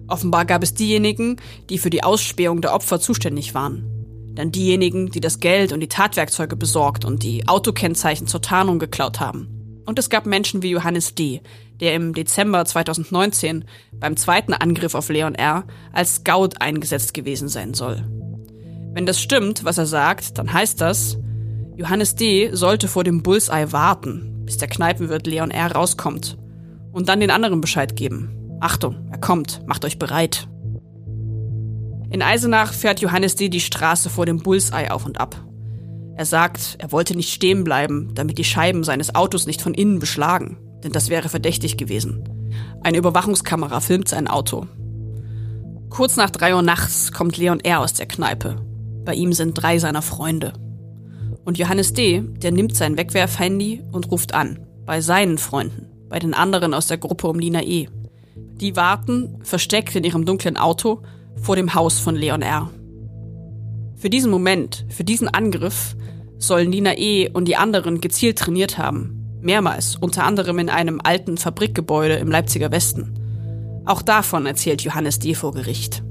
Offenbar 0.08 0.46
gab 0.46 0.64
es 0.64 0.74
diejenigen, 0.74 1.38
die 1.70 1.78
für 1.78 1.90
die 1.90 2.04
Ausspähung 2.04 2.62
der 2.62 2.74
Opfer 2.74 3.00
zuständig 3.00 3.54
waren. 3.54 4.34
Dann 4.36 4.52
diejenigen, 4.52 5.10
die 5.10 5.20
das 5.20 5.40
Geld 5.40 5.74
und 5.74 5.80
die 5.80 5.90
Tatwerkzeuge 5.90 6.56
besorgt 6.56 7.06
und 7.06 7.24
die 7.24 7.48
Autokennzeichen 7.48 8.28
zur 8.28 8.42
Tarnung 8.42 8.80
geklaut 8.80 9.20
haben. 9.20 9.82
Und 9.86 9.98
es 10.00 10.10
gab 10.10 10.26
Menschen 10.26 10.62
wie 10.62 10.70
Johannes 10.70 11.16
D., 11.16 11.42
der 11.80 11.96
im 11.96 12.14
Dezember 12.14 12.66
2019 12.66 13.66
beim 13.94 14.18
zweiten 14.18 14.54
Angriff 14.54 14.96
auf 14.96 15.10
Leon 15.10 15.36
R. 15.36 15.66
als 15.94 16.16
Scout 16.16 16.50
eingesetzt 16.60 17.14
gewesen 17.14 17.48
sein 17.50 17.74
soll. 17.74 18.04
Wenn 18.94 19.06
das 19.06 19.22
stimmt, 19.22 19.64
was 19.64 19.78
er 19.78 19.86
sagt, 19.86 20.38
dann 20.38 20.52
heißt 20.52 20.82
das, 20.82 21.18
Johannes 21.76 22.16
D. 22.16 22.50
sollte 22.54 22.88
vor 22.88 23.04
dem 23.04 23.22
Bullseye 23.22 23.72
warten, 23.72 24.44
bis 24.46 24.58
der 24.58 24.68
Kneipenwirt 24.68 25.28
Leon 25.28 25.52
R. 25.52 25.72
rauskommt 25.72 26.38
und 26.92 27.08
dann 27.08 27.20
den 27.20 27.32
anderen 27.32 27.62
Bescheid 27.62 27.96
geben. 27.96 28.37
Achtung, 28.60 29.08
er 29.12 29.20
kommt, 29.20 29.62
macht 29.68 29.86
euch 29.86 30.00
bereit. 30.00 30.48
In 32.10 32.22
Eisenach 32.22 32.74
fährt 32.74 33.02
Johannes 33.02 33.36
D. 33.36 33.50
die 33.50 33.60
Straße 33.60 34.10
vor 34.10 34.26
dem 34.26 34.40
Bullseye 34.40 34.92
auf 34.92 35.06
und 35.06 35.20
ab. 35.20 35.36
Er 36.16 36.26
sagt, 36.26 36.78
er 36.80 36.92
wollte 36.92 37.16
nicht 37.16 37.34
stehen 37.34 37.64
bleiben, 37.64 38.12
damit 38.16 38.38
die 38.38 38.44
Scheiben 38.44 38.84
seines 38.84 39.14
Autos 39.14 39.46
nicht 39.46 39.62
von 39.62 39.74
innen 39.74 40.00
beschlagen, 40.00 40.58
denn 40.84 40.92
das 40.92 41.10
wäre 41.10 41.30
verdächtig 41.30 41.78
gewesen. 41.78 42.24
Eine 42.82 42.98
Überwachungskamera 42.98 43.82
filmt 43.82 44.08
sein 44.08 44.28
Auto. 44.28 44.66
Kurz 45.90 46.16
nach 46.16 46.30
drei 46.30 46.56
Uhr 46.56 46.62
nachts 46.62 47.12
kommt 47.12 47.38
Leon 47.38 47.60
R. 47.60 47.82
aus 47.82 47.94
der 47.94 48.08
Kneipe 48.08 48.68
bei 49.08 49.14
ihm 49.14 49.32
sind 49.32 49.54
drei 49.54 49.80
seiner 49.80 50.02
Freunde. 50.02 50.52
Und 51.46 51.58
Johannes 51.58 51.94
D., 51.94 52.22
der 52.22 52.52
nimmt 52.52 52.76
sein 52.76 52.98
Wegwerfhandy 52.98 53.82
und 53.94 54.12
ruft 54.12 54.34
an. 54.34 54.60
Bei 54.86 55.00
seinen 55.00 55.38
Freunden. 55.38 55.88
Bei 56.10 56.20
den 56.20 56.34
anderen 56.34 56.74
aus 56.74 56.88
der 56.88 56.98
Gruppe 56.98 57.30
um 57.30 57.40
Lina 57.40 57.64
E. 57.64 57.88
Die 58.60 58.76
warten, 58.76 59.38
versteckt 59.44 59.96
in 59.96 60.04
ihrem 60.04 60.26
dunklen 60.26 60.58
Auto, 60.58 61.02
vor 61.42 61.56
dem 61.56 61.76
Haus 61.76 62.00
von 62.00 62.16
Leon 62.16 62.42
R. 62.42 62.72
Für 63.96 64.10
diesen 64.10 64.32
Moment, 64.32 64.86
für 64.90 65.04
diesen 65.04 65.28
Angriff, 65.28 65.96
sollen 66.40 66.72
Lina 66.72 66.98
E. 66.98 67.30
und 67.30 67.46
die 67.46 67.56
anderen 67.56 68.02
gezielt 68.02 68.40
trainiert 68.40 68.78
haben. 68.78 69.40
Mehrmals, 69.42 69.96
unter 69.96 70.24
anderem 70.24 70.60
in 70.60 70.70
einem 70.70 71.00
alten 71.04 71.38
Fabrikgebäude 71.38 72.16
im 72.16 72.30
Leipziger 72.30 72.72
Westen. 72.72 73.84
Auch 73.86 74.02
davon 74.02 74.46
erzählt 74.46 74.82
Johannes 74.82 75.20
D. 75.20 75.36
vor 75.36 75.54
Gericht. 75.54 76.04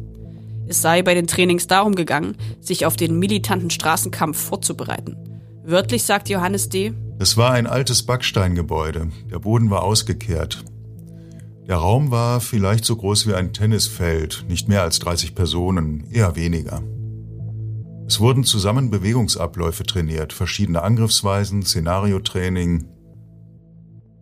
Es 0.69 0.83
sei 0.83 1.03
bei 1.03 1.15
den 1.15 1.27
Trainings 1.27 1.67
darum 1.67 1.95
gegangen, 1.95 2.37
sich 2.61 2.87
auf 2.87 2.97
den 2.97 3.19
militanten 3.19 3.71
Straßenkampf 3.71 4.39
vorzubereiten. 4.39 5.17
Wörtlich 5.65 6.05
sagt 6.05 6.29
Johannes 6.29 6.69
D. 6.69 6.93
Es 7.19 7.37
war 7.37 7.53
ein 7.53 7.67
altes 7.67 8.05
Backsteingebäude. 8.05 9.09
Der 9.31 9.39
Boden 9.39 9.71
war 9.71 9.83
ausgekehrt. 9.83 10.65
Der 11.69 11.79
Raum 11.79 12.13
war 12.13 12.41
vielleicht 12.41 12.85
so 12.85 12.95
groß 12.95 13.27
wie 13.27 13.35
ein 13.35 13.53
Tennisfeld, 13.53 14.45
nicht 14.49 14.69
mehr 14.69 14.83
als 14.83 15.01
30 15.01 15.35
Personen, 15.35 16.09
eher 16.13 16.37
weniger. 16.37 16.81
Es 18.07 18.21
wurden 18.21 18.45
zusammen 18.45 18.89
Bewegungsabläufe 18.89 19.83
trainiert, 19.83 20.33
verschiedene 20.33 20.83
Angriffsweisen, 20.83 21.65
Szenariotraining. 21.65 22.85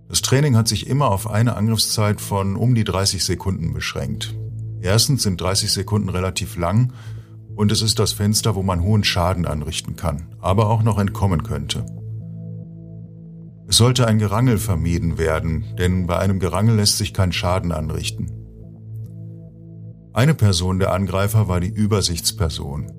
Das 0.09 0.22
Training 0.22 0.57
hat 0.57 0.68
sich 0.68 0.87
immer 0.87 1.11
auf 1.11 1.28
eine 1.28 1.54
Angriffszeit 1.54 2.22
von 2.22 2.57
um 2.57 2.74
die 2.74 2.85
30 2.85 3.22
Sekunden 3.22 3.74
beschränkt. 3.74 4.35
Erstens 4.80 5.22
sind 5.22 5.38
30 5.38 5.70
Sekunden 5.70 6.09
relativ 6.09 6.57
lang 6.57 6.94
und 7.57 7.70
es 7.72 7.83
ist 7.83 7.98
das 7.98 8.14
Fenster, 8.14 8.54
wo 8.54 8.62
man 8.62 8.83
hohen 8.83 9.04
Schaden 9.04 9.44
anrichten 9.44 9.96
kann, 9.96 10.35
aber 10.40 10.70
auch 10.70 10.83
noch 10.83 10.98
entkommen 10.98 11.42
könnte. 11.42 11.85
Es 13.66 13.77
sollte 13.79 14.07
ein 14.07 14.18
Gerangel 14.18 14.59
vermieden 14.59 15.18
werden, 15.18 15.64
denn 15.79 16.07
bei 16.07 16.18
einem 16.18 16.38
Gerangel 16.38 16.77
lässt 16.77 16.98
sich 16.98 17.14
kein 17.14 17.33
Schaden 17.33 17.72
anrichten. 17.72 18.31
Eine 20.12 20.35
Person 20.35 20.79
der 20.79 20.92
Angreifer 20.92 21.48
war 21.48 21.61
die 21.61 21.72
Übersichtsperson. 21.72 22.92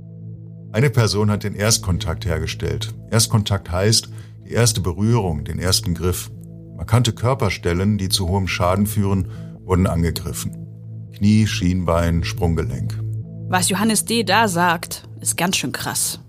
Eine 0.74 0.90
Person 0.90 1.32
hat 1.32 1.44
den 1.44 1.56
Erstkontakt 1.56 2.26
hergestellt. 2.26 2.94
Erstkontakt 3.10 3.72
heißt 3.72 4.10
die 4.46 4.52
erste 4.52 4.82
Berührung, 4.82 5.46
den 5.46 5.58
ersten 5.58 5.94
Griff. 5.94 6.30
Markante 6.76 7.14
Körperstellen, 7.14 7.98
die 7.98 8.10
zu 8.10 8.28
hohem 8.28 8.48
Schaden 8.48 8.86
führen, 8.86 9.30
wurden 9.64 9.88
angegriffen. 9.88 10.68
Knie, 11.16 11.48
Schienbein, 11.48 12.26
Sprunggelenk. 12.26 13.00
Was 13.48 13.70
Johannes 13.70 14.04
D. 14.04 14.24
da 14.24 14.50
sagt, 14.50 15.08
ist 15.22 15.38
ganz 15.38 15.56
schön 15.56 15.72
krass. 15.72 16.20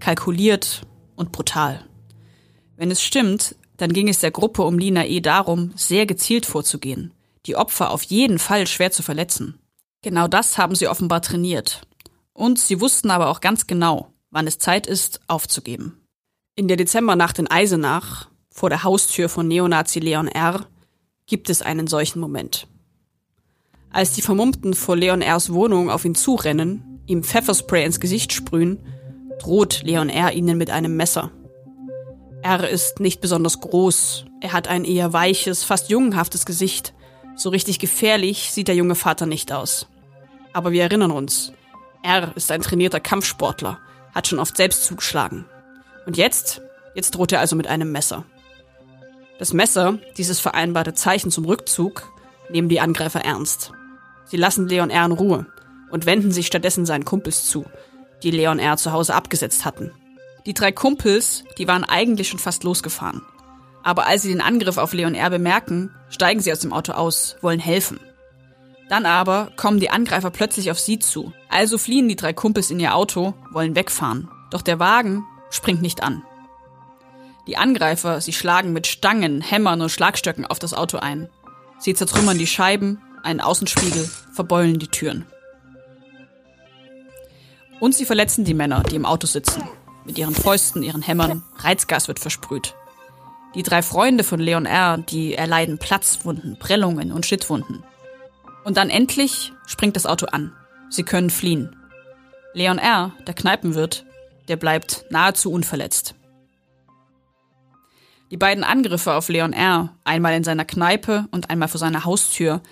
Kalkuliert 0.00 0.82
und 1.16 1.32
brutal. 1.32 1.86
Wenn 2.76 2.90
es 2.90 3.02
stimmt, 3.02 3.56
dann 3.78 3.92
ging 3.92 4.08
es 4.08 4.18
der 4.18 4.30
Gruppe 4.30 4.62
um 4.62 4.78
Lina 4.78 5.06
E. 5.06 5.20
darum, 5.20 5.72
sehr 5.74 6.04
gezielt 6.04 6.44
vorzugehen, 6.44 7.14
die 7.46 7.56
Opfer 7.56 7.90
auf 7.90 8.02
jeden 8.02 8.38
Fall 8.38 8.66
schwer 8.66 8.90
zu 8.90 9.02
verletzen. 9.02 9.58
Genau 10.02 10.28
das 10.28 10.58
haben 10.58 10.74
sie 10.74 10.88
offenbar 10.88 11.22
trainiert. 11.22 11.82
Und 12.34 12.58
sie 12.58 12.80
wussten 12.80 13.10
aber 13.10 13.28
auch 13.28 13.40
ganz 13.40 13.66
genau, 13.66 14.12
wann 14.30 14.46
es 14.46 14.58
Zeit 14.58 14.86
ist, 14.86 15.20
aufzugeben. 15.26 16.00
In 16.54 16.68
der 16.68 16.76
Dezembernacht 16.76 17.38
in 17.38 17.50
Eisenach, 17.50 18.28
vor 18.50 18.68
der 18.68 18.82
Haustür 18.82 19.28
von 19.28 19.48
Neonazi 19.48 20.00
Leon 20.00 20.28
R., 20.28 20.66
gibt 21.26 21.50
es 21.50 21.62
einen 21.62 21.86
solchen 21.86 22.20
Moment. 22.20 22.66
Als 23.90 24.12
die 24.12 24.22
Vermummten 24.22 24.74
vor 24.74 24.96
Leon 24.96 25.22
R.'s 25.22 25.52
Wohnung 25.52 25.90
auf 25.90 26.04
ihn 26.04 26.14
zurennen, 26.14 27.00
ihm 27.06 27.22
Pfefferspray 27.22 27.84
ins 27.84 28.00
Gesicht 28.00 28.32
sprühen, 28.32 28.78
droht 29.38 29.82
Leon 29.84 30.08
R. 30.08 30.32
ihnen 30.32 30.58
mit 30.58 30.70
einem 30.70 30.96
Messer. 30.96 31.30
R. 32.42 32.68
ist 32.68 33.00
nicht 33.00 33.20
besonders 33.20 33.60
groß. 33.60 34.24
Er 34.40 34.52
hat 34.52 34.68
ein 34.68 34.84
eher 34.84 35.12
weiches, 35.12 35.64
fast 35.64 35.90
jungenhaftes 35.90 36.46
Gesicht. 36.46 36.94
So 37.36 37.50
richtig 37.50 37.78
gefährlich 37.78 38.52
sieht 38.52 38.68
der 38.68 38.74
junge 38.74 38.94
Vater 38.94 39.26
nicht 39.26 39.52
aus. 39.52 39.86
Aber 40.52 40.72
wir 40.72 40.82
erinnern 40.82 41.10
uns. 41.10 41.52
R. 42.02 42.32
ist 42.36 42.50
ein 42.50 42.62
trainierter 42.62 43.00
Kampfsportler, 43.00 43.78
hat 44.14 44.28
schon 44.28 44.38
oft 44.38 44.56
selbst 44.56 44.84
zugeschlagen. 44.84 45.46
Und 46.06 46.16
jetzt? 46.16 46.62
Jetzt 46.94 47.12
droht 47.12 47.32
er 47.32 47.40
also 47.40 47.56
mit 47.56 47.66
einem 47.66 47.92
Messer. 47.92 48.24
Das 49.38 49.52
Messer, 49.52 49.98
dieses 50.16 50.40
vereinbarte 50.40 50.94
Zeichen 50.94 51.30
zum 51.30 51.44
Rückzug, 51.44 52.12
nehmen 52.50 52.68
die 52.68 52.80
Angreifer 52.80 53.24
ernst. 53.24 53.72
Sie 54.24 54.36
lassen 54.36 54.68
Leon 54.68 54.90
R. 54.90 55.06
in 55.06 55.12
Ruhe 55.12 55.46
und 55.90 56.06
wenden 56.06 56.32
sich 56.32 56.46
stattdessen 56.46 56.86
seinen 56.86 57.04
Kumpels 57.04 57.46
zu, 57.48 57.66
die 58.22 58.30
Leon 58.30 58.58
R. 58.58 58.76
zu 58.76 58.92
Hause 58.92 59.14
abgesetzt 59.14 59.64
hatten. 59.64 59.92
Die 60.48 60.54
drei 60.54 60.72
Kumpels, 60.72 61.44
die 61.58 61.68
waren 61.68 61.84
eigentlich 61.84 62.30
schon 62.30 62.38
fast 62.38 62.64
losgefahren. 62.64 63.20
Aber 63.82 64.06
als 64.06 64.22
sie 64.22 64.30
den 64.30 64.40
Angriff 64.40 64.78
auf 64.78 64.94
Leon 64.94 65.14
R. 65.14 65.28
bemerken, 65.28 65.94
steigen 66.08 66.40
sie 66.40 66.50
aus 66.50 66.60
dem 66.60 66.72
Auto 66.72 66.92
aus, 66.92 67.36
wollen 67.42 67.60
helfen. 67.60 68.00
Dann 68.88 69.04
aber 69.04 69.52
kommen 69.56 69.78
die 69.78 69.90
Angreifer 69.90 70.30
plötzlich 70.30 70.70
auf 70.70 70.80
sie 70.80 70.98
zu. 70.98 71.34
Also 71.50 71.76
fliehen 71.76 72.08
die 72.08 72.16
drei 72.16 72.32
Kumpels 72.32 72.70
in 72.70 72.80
ihr 72.80 72.94
Auto, 72.94 73.34
wollen 73.52 73.76
wegfahren. 73.76 74.30
Doch 74.50 74.62
der 74.62 74.78
Wagen 74.78 75.26
springt 75.50 75.82
nicht 75.82 76.02
an. 76.02 76.22
Die 77.46 77.58
Angreifer, 77.58 78.22
sie 78.22 78.32
schlagen 78.32 78.72
mit 78.72 78.86
Stangen, 78.86 79.42
Hämmern 79.42 79.82
und 79.82 79.90
Schlagstöcken 79.90 80.46
auf 80.46 80.58
das 80.58 80.72
Auto 80.72 80.96
ein. 80.96 81.28
Sie 81.78 81.92
zertrümmern 81.92 82.38
die 82.38 82.46
Scheiben, 82.46 83.02
einen 83.22 83.42
Außenspiegel, 83.42 84.08
verbeulen 84.32 84.78
die 84.78 84.88
Türen. 84.88 85.26
Und 87.80 87.94
sie 87.94 88.06
verletzen 88.06 88.46
die 88.46 88.54
Männer, 88.54 88.82
die 88.82 88.96
im 88.96 89.04
Auto 89.04 89.26
sitzen. 89.26 89.68
Mit 90.08 90.16
ihren 90.16 90.34
Fäusten, 90.34 90.82
ihren 90.82 91.02
Hämmern, 91.02 91.42
Reizgas 91.56 92.08
wird 92.08 92.18
versprüht. 92.18 92.74
Die 93.54 93.62
drei 93.62 93.82
Freunde 93.82 94.24
von 94.24 94.40
Leon 94.40 94.64
R., 94.64 94.96
die 94.96 95.34
erleiden 95.34 95.76
Platzwunden, 95.76 96.58
Prellungen 96.58 97.12
und 97.12 97.26
Schnittwunden. 97.26 97.84
Und 98.64 98.78
dann 98.78 98.88
endlich 98.88 99.52
springt 99.66 99.96
das 99.96 100.06
Auto 100.06 100.24
an. 100.24 100.54
Sie 100.88 101.02
können 101.02 101.28
fliehen. 101.28 101.76
Leon 102.54 102.78
R., 102.78 103.12
der 103.26 103.34
Kneipenwirt, 103.34 104.06
der 104.48 104.56
bleibt 104.56 105.04
nahezu 105.10 105.52
unverletzt. 105.52 106.14
Die 108.30 108.38
beiden 108.38 108.64
Angriffe 108.64 109.12
auf 109.12 109.28
Leon 109.28 109.52
R., 109.52 109.94
einmal 110.04 110.32
in 110.32 110.44
seiner 110.44 110.64
Kneipe 110.64 111.28
und 111.32 111.50
einmal 111.50 111.68
vor 111.68 111.78
seiner 111.78 112.06
Haustür, 112.06 112.62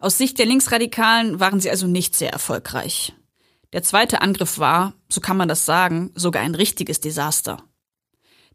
aus 0.00 0.18
Sicht 0.18 0.38
der 0.38 0.44
Linksradikalen 0.44 1.40
waren 1.40 1.60
sie 1.60 1.70
also 1.70 1.86
nicht 1.86 2.14
sehr 2.14 2.30
erfolgreich. 2.30 3.14
Der 3.74 3.82
zweite 3.82 4.22
Angriff 4.22 4.60
war, 4.60 4.92
so 5.08 5.20
kann 5.20 5.36
man 5.36 5.48
das 5.48 5.66
sagen, 5.66 6.12
sogar 6.14 6.44
ein 6.44 6.54
richtiges 6.54 7.00
Desaster. 7.00 7.58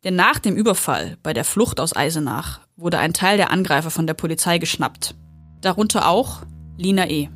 Denn 0.05 0.15
nach 0.15 0.39
dem 0.39 0.55
Überfall 0.55 1.17
bei 1.23 1.33
der 1.33 1.43
Flucht 1.43 1.81
aus 1.81 1.93
Eisenach 1.93 2.61
wurde 2.77 2.99
ein 2.99 3.13
Teil 3.13 3.35
der 3.35 3.51
Angreifer 3.51 3.91
von 3.91 4.07
der 4.07 4.13
Polizei 4.13 4.59
geschnappt. 4.59 5.15
Darunter 5.59 6.07
auch 6.07 6.43
Lina 6.77 7.09
E. 7.09 7.27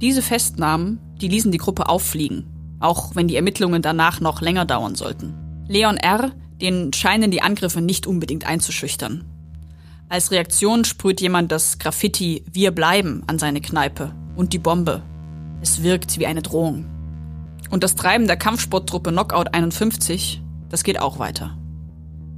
Diese 0.00 0.22
Festnahmen, 0.22 1.00
die 1.20 1.26
ließen 1.26 1.50
die 1.50 1.58
Gruppe 1.58 1.88
auffliegen, 1.88 2.76
auch 2.78 3.16
wenn 3.16 3.26
die 3.26 3.34
Ermittlungen 3.34 3.82
danach 3.82 4.20
noch 4.20 4.40
länger 4.40 4.64
dauern 4.64 4.94
sollten. 4.94 5.34
Leon 5.66 5.96
R., 5.96 6.30
den 6.60 6.92
scheinen 6.92 7.32
die 7.32 7.42
Angriffe 7.42 7.80
nicht 7.80 8.06
unbedingt 8.06 8.46
einzuschüchtern. 8.46 9.24
Als 10.08 10.30
Reaktion 10.30 10.84
sprüht 10.84 11.20
jemand 11.20 11.50
das 11.50 11.80
Graffiti 11.80 12.44
Wir 12.52 12.70
bleiben 12.70 13.24
an 13.26 13.40
seine 13.40 13.60
Kneipe 13.60 14.14
und 14.36 14.52
die 14.52 14.60
Bombe. 14.60 15.02
Es 15.60 15.82
wirkt 15.82 16.18
wie 16.18 16.26
eine 16.26 16.42
Drohung. 16.42 16.86
Und 17.70 17.84
das 17.84 17.96
Treiben 17.96 18.26
der 18.26 18.36
Kampfsporttruppe 18.36 19.10
Knockout 19.10 19.52
51, 19.52 20.42
das 20.68 20.84
geht 20.84 21.00
auch 21.00 21.18
weiter. 21.18 21.56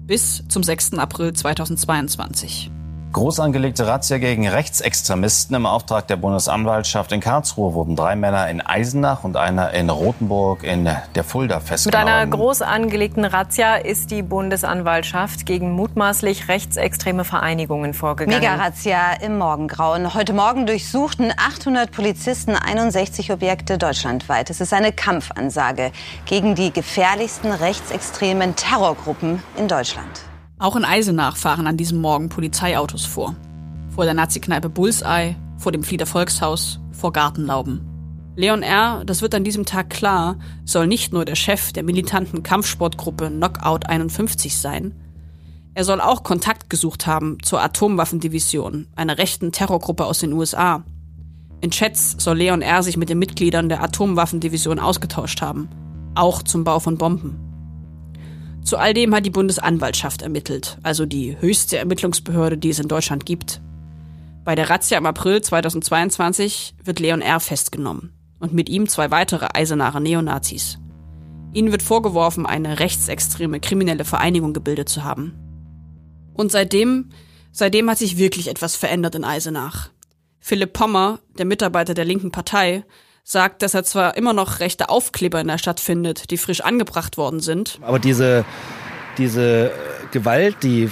Bis 0.07 0.43
zum 0.49 0.63
6. 0.63 0.95
April 0.95 1.33
2022. 1.33 2.71
Groß 3.13 3.41
angelegte 3.41 3.89
Razzia 3.89 4.19
gegen 4.19 4.47
Rechtsextremisten 4.47 5.57
im 5.57 5.67
Auftrag 5.67 6.07
der 6.07 6.15
Bundesanwaltschaft 6.15 7.11
in 7.11 7.19
Karlsruhe 7.19 7.75
wurden 7.75 7.97
drei 7.97 8.15
Männer 8.15 8.49
in 8.49 8.61
Eisenach 8.61 9.25
und 9.25 9.37
einer 9.37 9.73
in 9.73 9.91
Rothenburg 9.91 10.63
in 10.63 10.85
der 10.85 11.25
Fulda 11.25 11.59
festgenommen. 11.59 12.05
Mit 12.05 12.15
einer 12.15 12.31
groß 12.31 12.63
angelegten 12.63 13.25
Razzia 13.25 13.75
ist 13.75 14.13
die 14.13 14.23
Bundesanwaltschaft 14.23 15.45
gegen 15.45 15.73
mutmaßlich 15.73 16.47
rechtsextreme 16.47 17.25
Vereinigungen 17.25 17.95
vorgegangen. 17.95 18.41
Mega-Razzia 18.41 19.15
im 19.21 19.39
Morgengrauen. 19.39 20.15
Heute 20.15 20.33
Morgen 20.33 20.67
durchsuchten 20.67 21.33
800 21.37 21.91
Polizisten 21.91 22.55
61 22.55 23.33
Objekte 23.33 23.77
deutschlandweit. 23.77 24.51
Es 24.51 24.61
ist 24.61 24.73
eine 24.73 24.93
Kampfansage 24.93 25.91
gegen 26.27 26.55
die 26.55 26.73
gefährlichsten 26.73 27.51
rechtsextremen 27.51 28.55
Terrorgruppen 28.55 29.43
in 29.57 29.67
Deutschland. 29.67 30.30
Auch 30.61 30.77
in 30.77 30.85
Eisenach 30.85 31.37
fahren 31.37 31.67
an 31.67 31.77
diesem 31.77 32.01
Morgen 32.01 32.29
Polizeiautos 32.29 33.05
vor. 33.05 33.35
Vor 33.95 34.05
der 34.05 34.15
Nazi-Kneipe 34.15 34.69
Bullseye, 34.69 35.35
vor 35.57 35.73
dem 35.73 35.83
Flieder 35.83 36.07
Volkshaus, 36.07 36.79
vor 36.93 37.13
Gartenlauben. 37.13 37.81
Leon 38.37 38.63
R., 38.63 39.03
das 39.05 39.23
wird 39.23 39.35
an 39.35 39.43
diesem 39.43 39.65
Tag 39.65 39.91
klar, 39.91 40.37
soll 40.65 40.87
nicht 40.87 41.13
nur 41.13 41.25
der 41.25 41.35
Chef 41.35 41.73
der 41.73 41.83
militanten 41.83 42.43
Kampfsportgruppe 42.43 43.31
Knockout 43.31 43.87
51 43.87 44.57
sein, 44.57 44.95
er 45.73 45.85
soll 45.85 46.01
auch 46.01 46.25
Kontakt 46.25 46.69
gesucht 46.69 47.07
haben 47.07 47.39
zur 47.43 47.63
Atomwaffendivision, 47.63 48.89
einer 48.97 49.19
rechten 49.19 49.53
Terrorgruppe 49.53 50.05
aus 50.05 50.19
den 50.19 50.33
USA. 50.33 50.85
In 51.61 51.71
Chats 51.71 52.17
soll 52.19 52.39
Leon 52.39 52.61
R. 52.61 52.83
sich 52.83 52.97
mit 52.97 53.09
den 53.09 53.19
Mitgliedern 53.19 53.69
der 53.69 53.83
Atomwaffendivision 53.83 54.79
ausgetauscht 54.79 55.41
haben, 55.41 55.69
auch 56.15 56.43
zum 56.43 56.65
Bau 56.65 56.81
von 56.81 56.99
Bomben. 56.99 57.50
Zu 58.63 58.77
all 58.77 58.95
dem 58.95 59.15
hat 59.15 59.27
die 59.27 59.31
Bundesanwaltschaft 59.31 60.23
ermittelt, 60.23 60.79
also 60.83 61.07
die 61.07 61.37
höchste 61.41 61.79
Ermittlungsbehörde, 61.79 62.59
die 62.59 62.71
es 62.71 62.79
in 62.79 62.89
Deutschland 62.89 63.27
gibt. 63.27 63.61
Bei 64.45 64.55
der 64.55 64.71
Razzia 64.71 64.99
im 64.99 65.07
April 65.07 65.41
2022 65.41 66.75
wird 66.85 67.01
Leon 67.01 67.21
R. 67.21 67.41
festgenommen 67.41 68.13
und 68.39 68.53
mit 68.53 68.69
ihm 68.69 68.89
zwei 68.89 69.11
weitere 69.11 69.49
Eisenacher 69.53 70.01
Neonazis. 70.01 70.79
Ihnen 71.53 71.73
wird 71.73 71.83
vorgeworfen, 71.83 72.47
eine 72.47 72.79
rechtsextreme 72.79 73.61
kriminelle 73.61 74.05
Vereinigung 74.05 74.53
gebildet 74.53 74.89
zu 74.89 75.05
haben. 75.05 75.35
Und 76.35 76.53
seitdem, 76.53 77.11
seitdem 77.53 77.91
hat 77.91 77.99
sich 77.99 78.19
wirklich 78.19 78.49
etwas 78.49 78.77
verändert 78.77 79.15
in 79.15 79.25
Eisenach. 79.25 79.91
Philipp 80.39 80.73
Pommer, 80.73 81.19
der 81.39 81.45
Mitarbeiter 81.45 81.93
der 81.93 82.05
linken 82.05 82.31
Partei, 82.31 82.85
sagt, 83.31 83.63
dass 83.63 83.75
er 83.75 83.85
zwar 83.85 84.17
immer 84.17 84.33
noch 84.33 84.61
rechte 84.61 84.89
Aufkleber 84.89 85.41
in 85.41 85.49
der 85.49 85.59
Stadt 85.59 85.81
findet, 85.81 86.31
die 86.31 86.37
frisch 86.37 86.61
angebracht 86.61 87.17
worden 87.17 87.41
sind. 87.41 87.79
Aber 87.83 87.99
diese, 87.99 88.45
diese 89.19 89.71
Gewalt, 90.11 90.57
die 90.63 90.91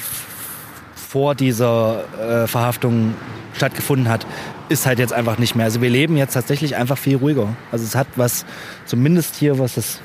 vor 0.95 1.35
dieser 1.35 2.05
äh, 2.19 2.47
Verhaftung 2.47 3.15
stattgefunden 3.55 4.09
hat, 4.09 4.27
ist 4.69 4.87
halt 4.87 4.99
jetzt 4.99 5.13
einfach 5.13 5.39
nicht 5.39 5.57
mehr. 5.57 5.65
Also 5.65 5.81
wir 5.81 5.91
leben 5.91 6.17
jetzt 6.17 6.35
tatsächlich 6.35 6.77
einfach 6.77 6.99
viel 6.99 7.17
ruhiger. 7.17 7.57
Also 7.73 7.85
es 7.85 7.95
hat 7.95 8.07
was, 8.17 8.45
zumindest 8.85 9.35
hier, 9.35 9.59
was 9.59 9.77
es 9.77 10.01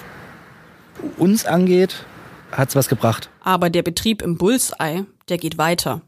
uns 1.17 1.45
angeht, 1.45 2.05
hat 2.51 2.69
es 2.69 2.75
was 2.75 2.87
gebracht. 2.87 3.29
Aber 3.41 3.69
der 3.69 3.83
Betrieb 3.83 4.21
im 4.21 4.37
Bullseye, 4.37 5.05
der 5.29 5.37
geht 5.37 5.57
weiter. 5.57 6.01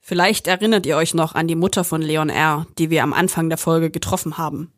Vielleicht 0.00 0.46
erinnert 0.46 0.86
ihr 0.86 0.96
euch 0.96 1.14
noch 1.14 1.34
an 1.34 1.48
die 1.48 1.54
Mutter 1.54 1.82
von 1.82 2.00
Leon 2.02 2.28
R., 2.28 2.66
die 2.78 2.90
wir 2.90 3.02
am 3.02 3.12
Anfang 3.12 3.48
der 3.48 3.58
Folge 3.58 3.90
getroffen 3.90 4.38
haben. 4.38 4.70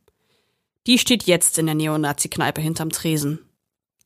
Die 0.86 0.98
steht 0.98 1.24
jetzt 1.24 1.58
in 1.58 1.66
der 1.66 1.74
Neonazi-Kneipe 1.74 2.60
hinterm 2.60 2.90
Tresen. 2.90 3.40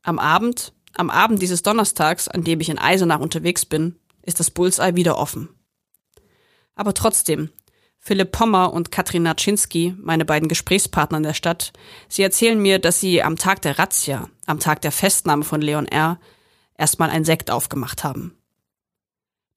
Am 0.01 0.17
Abend, 0.17 0.73
am 0.95 1.11
Abend 1.11 1.41
dieses 1.41 1.61
Donnerstags, 1.61 2.27
an 2.27 2.43
dem 2.43 2.59
ich 2.59 2.69
in 2.69 2.79
Eisenach 2.79 3.19
unterwegs 3.19 3.65
bin, 3.65 3.99
ist 4.23 4.39
das 4.39 4.49
Bullseye 4.49 4.95
wieder 4.95 5.17
offen. 5.17 5.49
Aber 6.73 6.95
trotzdem, 6.95 7.49
Philipp 7.99 8.31
Pommer 8.31 8.73
und 8.73 8.91
Katrin 8.91 9.21
Naczynski, 9.21 9.95
meine 9.99 10.25
beiden 10.25 10.49
Gesprächspartner 10.49 11.17
in 11.17 11.23
der 11.23 11.35
Stadt, 11.35 11.71
sie 12.09 12.23
erzählen 12.23 12.59
mir, 12.59 12.79
dass 12.79 12.99
sie 12.99 13.21
am 13.21 13.35
Tag 13.35 13.61
der 13.61 13.77
Razzia, 13.77 14.27
am 14.47 14.59
Tag 14.59 14.81
der 14.81 14.91
Festnahme 14.91 15.43
von 15.43 15.61
Leon 15.61 15.85
R., 15.85 16.19
erstmal 16.75 17.11
ein 17.11 17.25
Sekt 17.25 17.51
aufgemacht 17.51 18.03
haben. 18.03 18.35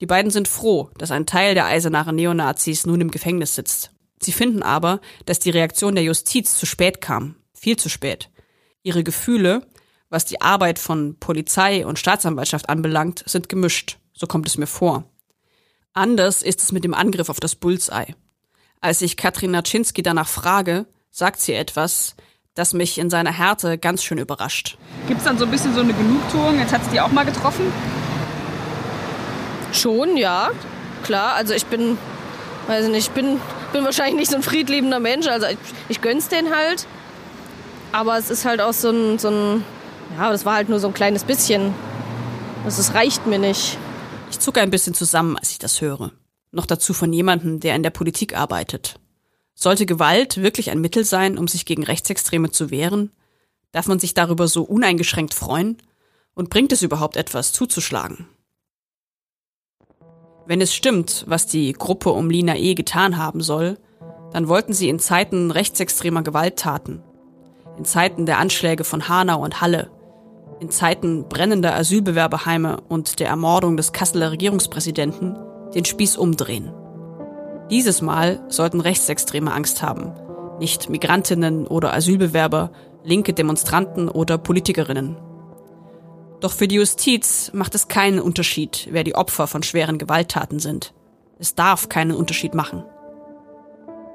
Die 0.03 0.07
beiden 0.07 0.31
sind 0.31 0.47
froh, 0.47 0.91
dass 0.99 1.11
ein 1.11 1.25
Teil 1.25 1.55
der 1.55 1.65
Eisenacher 1.65 2.13
Neonazis 2.13 2.85
nun 2.85 3.01
im 3.01 3.11
Gefängnis 3.11 3.55
sitzt. 3.55 3.94
Sie 4.25 4.33
finden 4.33 4.63
aber, 4.63 5.01
dass 5.27 5.39
die 5.39 5.51
Reaktion 5.51 5.95
der 5.95 6.05
Justiz 6.05 6.57
zu 6.57 6.65
spät 6.65 7.01
kam, 7.01 7.37
viel 7.53 7.77
zu 7.77 7.91
spät. 7.91 8.31
Ihre 8.83 9.05
Gefühle, 9.05 9.67
was 10.09 10.25
die 10.25 10.41
Arbeit 10.41 10.79
von 10.79 11.19
Polizei 11.19 11.87
und 11.87 11.99
Staatsanwaltschaft 11.99 12.69
anbelangt, 12.69 13.23
sind 13.27 13.49
gemischt, 13.49 13.99
so 14.15 14.27
kommt 14.27 14.47
es 14.47 14.57
mir 14.57 14.67
vor. 14.67 15.05
Anders 15.93 16.43
ist 16.43 16.63
es 16.63 16.73
mit 16.73 16.85
dem 16.85 16.95
Angriff 16.95 17.29
auf 17.29 17.39
das 17.39 17.55
Bullseye. 17.55 18.15
Als 18.81 19.03
ich 19.03 19.17
Katrin 19.17 19.51
Naczynski 19.51 20.03
danach 20.03 20.29
frage, 20.29 20.87
sagt 21.11 21.41
sie 21.41 21.53
etwas, 21.53 22.17
das 22.55 22.73
mich 22.73 22.99
in 22.99 23.11
seiner 23.11 23.33
Härte 23.33 23.77
ganz 23.79 24.03
schön 24.03 24.19
überrascht. 24.19 24.79
Gibt 25.07 25.19
es 25.19 25.25
dann 25.25 25.37
so 25.37 25.45
ein 25.45 25.51
bisschen 25.51 25.75
so 25.75 25.81
eine 25.81 25.93
Genugtuung? 25.93 26.59
Jetzt 26.59 26.73
hat 26.73 26.83
es 26.83 26.89
die 26.89 27.01
auch 27.01 27.13
mal 27.13 27.25
getroffen? 27.25 27.73
Schon, 29.73 30.17
ja. 30.17 30.51
Klar, 31.03 31.35
also 31.35 31.53
ich 31.53 31.67
bin, 31.67 31.99
weiß 32.69 32.89
nicht, 32.89 33.09
ich 33.09 33.11
bin 33.11 33.41
bin 33.75 33.85
wahrscheinlich 33.85 34.15
nicht 34.15 34.31
so 34.31 34.37
ein 34.37 34.43
friedliebender 34.43 35.01
Mensch, 35.01 35.27
also 35.27 35.47
ich, 35.49 35.59
ich 35.89 36.01
gönn's 36.01 36.29
den 36.29 36.55
halt. 36.55 36.87
Aber 37.91 38.17
es 38.17 38.31
ist 38.31 38.45
halt 38.45 38.61
auch 38.61 38.73
so 38.73 38.91
ein, 38.91 39.19
so 39.19 39.29
ein, 39.29 39.65
ja, 40.17 40.31
das 40.31 40.47
war 40.47 40.55
halt 40.55 40.69
nur 40.69 40.79
so 40.79 40.87
ein 40.87 40.95
kleines 40.95 41.25
bisschen. 41.25 41.75
Das, 42.65 42.77
das 42.77 42.95
reicht 42.95 43.27
mir 43.27 43.39
nicht. 43.39 43.77
Ich 44.31 44.39
zucke 44.39 44.61
ein 44.61 44.71
bisschen 44.71 44.95
zusammen, 44.95 45.37
als 45.37 45.51
ich 45.51 45.59
das 45.59 45.81
höre. 45.81 46.13
Noch 46.53 46.67
dazu 46.67 46.95
von 46.95 47.13
jemandem, 47.13 47.59
der 47.59 47.75
in 47.75 47.83
der 47.83 47.91
Politik 47.91 48.37
arbeitet. 48.37 49.01
Sollte 49.57 49.87
Gewalt 49.87 50.37
wirklich 50.41 50.71
ein 50.71 50.81
Mittel 50.81 51.05
sein, 51.05 51.37
um 51.37 51.49
sich 51.49 51.67
gegen 51.67 51.83
Rechtsextreme 51.83 52.51
zu 52.51 52.71
wehren? 52.71 53.11
Darf 53.73 53.87
man 53.87 53.99
sich 53.99 54.15
darüber 54.15 54.47
so 54.47 54.63
uneingeschränkt 54.63 55.35
freuen? 55.35 55.79
Und 56.35 56.49
bringt 56.49 56.73
es 56.73 56.83
überhaupt 56.83 57.17
etwas, 57.17 57.53
zuzuschlagen? 57.53 58.27
Wenn 60.47 60.61
es 60.61 60.75
stimmt, 60.75 61.25
was 61.27 61.47
die 61.47 61.73
Gruppe 61.73 62.11
um 62.11 62.29
Lina 62.29 62.57
E. 62.57 62.75
getan 62.75 63.17
haben 63.17 63.41
soll, 63.41 63.79
dann 64.33 64.49
wollten 64.49 64.75
sie 64.75 64.91
in 64.91 64.99
Zeiten 64.99 65.51
rechtsextremer 65.51 66.23
Gewalttaten, 66.23 67.03
in 67.79 67.85
Zeiten 67.87 68.27
der 68.27 68.39
Anschläge 68.39 68.85
von 68.85 69.09
Hanau 69.09 69.43
und 69.43 69.63
Halle, 69.63 69.91
in 70.61 70.71
Zeiten 70.71 71.29
brennender 71.29 71.75
Asylbewerberheime 71.75 72.83
und 72.89 73.21
der 73.21 73.29
Ermordung 73.29 73.79
des 73.79 73.93
Kasseler 73.93 74.33
Regierungspräsidenten 74.33 75.37
den 75.75 75.87
Spieß 75.87 76.17
umdrehen. 76.17 76.73
Dieses 77.71 78.03
Mal 78.03 78.45
sollten 78.49 78.81
Rechtsextreme 78.81 79.51
Angst 79.51 79.83
haben, 79.83 80.13
nicht 80.59 80.91
Migrantinnen 80.91 81.67
oder 81.67 81.95
Asylbewerber, 81.95 82.71
linke 83.03 83.33
Demonstranten 83.33 84.11
oder 84.11 84.37
Politikerinnen. 84.37 85.17
Doch 86.41 86.53
für 86.53 86.69
die 86.69 86.77
Justiz 86.77 87.51
macht 87.55 87.75
es 87.75 87.89
keinen 87.89 88.21
Unterschied, 88.21 88.89
wer 88.91 89.05
die 89.05 89.15
Opfer 89.15 89.47
von 89.47 89.63
schweren 89.63 89.99
Gewalttaten 89.99 90.59
sind. 90.59 90.93
Es 91.39 91.55
darf 91.55 91.89
keinen 91.89 92.13
Unterschied 92.13 92.55
machen. 92.55 92.85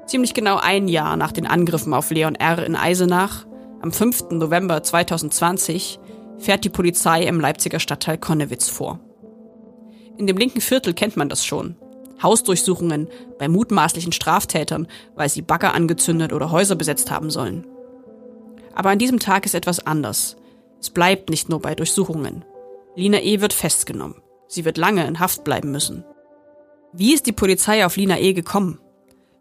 Ziemlich 0.06 0.34
genau 0.34 0.56
ein 0.56 0.88
Jahr 0.88 1.16
nach 1.16 1.32
den 1.32 1.46
Angriffen 1.46 1.94
auf 1.94 2.10
Leon 2.10 2.34
R. 2.34 2.64
in 2.64 2.76
Eisenach, 2.76 3.46
am 3.80 3.92
5. 3.92 4.30
November 4.30 4.82
2020, 4.82 6.00
fährt 6.38 6.64
die 6.64 6.70
Polizei 6.70 7.22
im 7.22 7.40
Leipziger 7.40 7.80
Stadtteil 7.80 8.18
Konnewitz 8.18 8.68
vor. 8.68 8.98
In 10.16 10.26
dem 10.26 10.36
linken 10.36 10.60
Viertel 10.60 10.94
kennt 10.94 11.16
man 11.16 11.28
das 11.28 11.44
schon. 11.44 11.76
Hausdurchsuchungen 12.22 13.08
bei 13.38 13.48
mutmaßlichen 13.48 14.12
Straftätern, 14.12 14.86
weil 15.14 15.28
sie 15.28 15.42
Bagger 15.42 15.74
angezündet 15.74 16.32
oder 16.32 16.50
Häuser 16.50 16.74
besetzt 16.74 17.10
haben 17.10 17.30
sollen. 17.30 17.66
Aber 18.74 18.90
an 18.90 18.98
diesem 18.98 19.18
Tag 19.18 19.46
ist 19.46 19.54
etwas 19.54 19.86
anders. 19.86 20.36
Es 20.80 20.90
bleibt 20.90 21.30
nicht 21.30 21.48
nur 21.48 21.60
bei 21.60 21.74
Durchsuchungen. 21.74 22.44
Lina 22.96 23.20
E. 23.20 23.40
wird 23.40 23.52
festgenommen. 23.52 24.20
Sie 24.48 24.64
wird 24.64 24.78
lange 24.78 25.06
in 25.06 25.20
Haft 25.20 25.44
bleiben 25.44 25.70
müssen. 25.70 26.04
Wie 26.92 27.14
ist 27.14 27.26
die 27.26 27.32
Polizei 27.32 27.86
auf 27.86 27.96
Lina 27.96 28.18
E. 28.18 28.32
gekommen? 28.32 28.80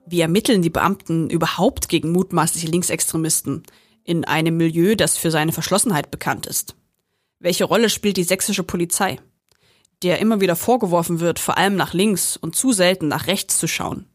Wie 0.06 0.22
ermitteln 0.22 0.62
die 0.62 0.70
Beamten 0.70 1.30
überhaupt 1.30 1.90
gegen 1.90 2.12
mutmaßliche 2.12 2.68
Linksextremisten 2.68 3.64
in 4.04 4.26
einem 4.26 4.58
Milieu, 4.58 4.96
das 4.96 5.18
für 5.18 5.32
seine 5.32 5.52
Verschlossenheit 5.52 6.12
bekannt 6.12 6.46
ist? 6.46 6.76
Welche 7.40 7.64
Rolle 7.64 7.90
spielt 7.90 8.18
die 8.18 8.24
sächsische 8.24 8.64
Polizei? 8.64 9.20
der 10.04 10.20
immer 10.20 10.40
wieder 10.40 10.56
vorgeworfen 10.56 11.20
wird, 11.20 11.40
vor 11.40 11.58
allem 11.58 11.76
nach 11.76 11.94
links 11.94 12.38
und 12.38 12.56
zu 12.56 12.72
selten 12.72 13.08
nach 13.08 13.28
rechts 13.28 13.58
zu 13.58 13.68
schauen. 13.68 14.06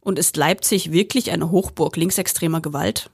Und 0.00 0.18
ist 0.18 0.36
Leipzig 0.36 0.92
wirklich 0.92 1.30
eine 1.30 1.50
Hochburg 1.50 1.96
linksextremer 1.96 2.60
Gewalt? 2.60 3.10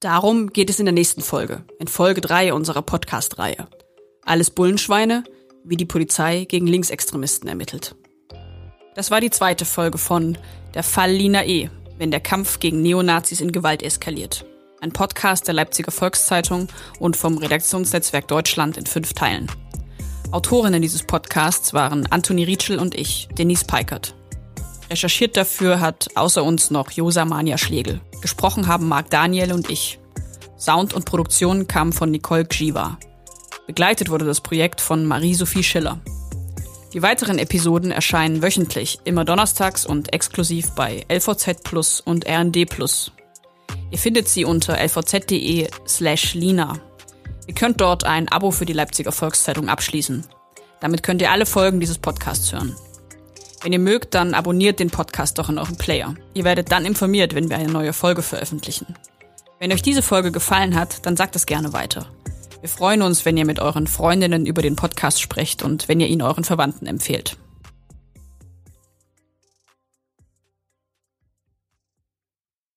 Darum 0.00 0.50
geht 0.50 0.70
es 0.70 0.78
in 0.78 0.86
der 0.86 0.94
nächsten 0.94 1.20
Folge, 1.20 1.62
in 1.78 1.86
Folge 1.86 2.22
3 2.22 2.54
unserer 2.54 2.80
Podcast-Reihe. 2.80 3.68
Alles 4.24 4.48
Bullenschweine, 4.48 5.24
wie 5.62 5.76
die 5.76 5.84
Polizei 5.84 6.46
gegen 6.46 6.66
Linksextremisten 6.66 7.50
ermittelt. 7.50 7.94
Das 8.94 9.10
war 9.10 9.20
die 9.20 9.28
zweite 9.28 9.66
Folge 9.66 9.98
von 9.98 10.38
Der 10.72 10.84
Fall 10.84 11.12
Lina 11.12 11.44
E., 11.44 11.68
wenn 11.98 12.10
der 12.10 12.20
Kampf 12.20 12.60
gegen 12.60 12.80
Neonazis 12.80 13.42
in 13.42 13.52
Gewalt 13.52 13.82
eskaliert. 13.82 14.46
Ein 14.80 14.92
Podcast 14.92 15.46
der 15.46 15.52
Leipziger 15.52 15.92
Volkszeitung 15.92 16.68
und 16.98 17.18
vom 17.18 17.36
Redaktionsnetzwerk 17.36 18.26
Deutschland 18.26 18.78
in 18.78 18.86
fünf 18.86 19.12
Teilen. 19.12 19.52
Autorinnen 20.30 20.80
dieses 20.80 21.02
Podcasts 21.02 21.74
waren 21.74 22.06
Anthony 22.06 22.44
Rietschel 22.44 22.78
und 22.78 22.94
ich, 22.94 23.28
Denise 23.36 23.66
Peikert. 23.66 24.14
Recherchiert 24.90 25.36
dafür 25.36 25.80
hat 25.80 26.08
außer 26.16 26.42
uns 26.42 26.70
noch 26.70 26.90
Josa 26.90 27.24
Mania 27.24 27.58
Schlegel. 27.58 28.00
Gesprochen 28.20 28.66
haben 28.66 28.88
Marc 28.88 29.08
Daniel 29.10 29.52
und 29.52 29.70
ich. 29.70 30.00
Sound 30.58 30.92
und 30.94 31.04
Produktion 31.04 31.68
kamen 31.68 31.92
von 31.92 32.10
Nicole 32.10 32.44
Gjiva. 32.44 32.98
Begleitet 33.68 34.10
wurde 34.10 34.24
das 34.24 34.40
Projekt 34.40 34.80
von 34.80 35.06
Marie-Sophie 35.06 35.62
Schiller. 35.62 36.00
Die 36.92 37.02
weiteren 37.02 37.38
Episoden 37.38 37.92
erscheinen 37.92 38.42
wöchentlich, 38.42 38.98
immer 39.04 39.24
donnerstags 39.24 39.86
und 39.86 40.12
exklusiv 40.12 40.72
bei 40.72 41.06
LVZ 41.08 41.62
Plus 41.62 42.00
und 42.00 42.26
RND 42.28 42.68
Plus. 42.68 43.12
Ihr 43.92 43.98
findet 43.98 44.28
sie 44.28 44.44
unter 44.44 44.76
lvz.de 44.76 45.68
slash 45.86 46.34
Lina. 46.34 46.80
Ihr 47.46 47.54
könnt 47.54 47.80
dort 47.80 48.04
ein 48.04 48.28
Abo 48.28 48.50
für 48.50 48.66
die 48.66 48.72
Leipziger 48.72 49.12
Volkszeitung 49.12 49.68
abschließen. 49.68 50.26
Damit 50.80 51.04
könnt 51.04 51.22
ihr 51.22 51.30
alle 51.30 51.46
Folgen 51.46 51.78
dieses 51.78 51.98
Podcasts 51.98 52.52
hören. 52.52 52.74
Wenn 53.62 53.72
ihr 53.74 53.78
mögt, 53.78 54.14
dann 54.14 54.32
abonniert 54.32 54.80
den 54.80 54.90
Podcast 54.90 55.38
doch 55.38 55.50
in 55.50 55.58
eurem 55.58 55.76
Player. 55.76 56.14
Ihr 56.32 56.44
werdet 56.44 56.72
dann 56.72 56.86
informiert, 56.86 57.34
wenn 57.34 57.50
wir 57.50 57.58
eine 57.58 57.70
neue 57.70 57.92
Folge 57.92 58.22
veröffentlichen. 58.22 58.94
Wenn 59.58 59.72
euch 59.72 59.82
diese 59.82 60.00
Folge 60.00 60.32
gefallen 60.32 60.74
hat, 60.74 61.04
dann 61.04 61.16
sagt 61.16 61.36
es 61.36 61.44
gerne 61.44 61.74
weiter. 61.74 62.06
Wir 62.60 62.70
freuen 62.70 63.02
uns, 63.02 63.26
wenn 63.26 63.36
ihr 63.36 63.44
mit 63.44 63.60
euren 63.60 63.86
Freundinnen 63.86 64.46
über 64.46 64.62
den 64.62 64.76
Podcast 64.76 65.20
sprecht 65.20 65.62
und 65.62 65.88
wenn 65.88 66.00
ihr 66.00 66.08
ihn 66.08 66.22
euren 66.22 66.44
Verwandten 66.44 66.86
empfehlt. 66.86 67.36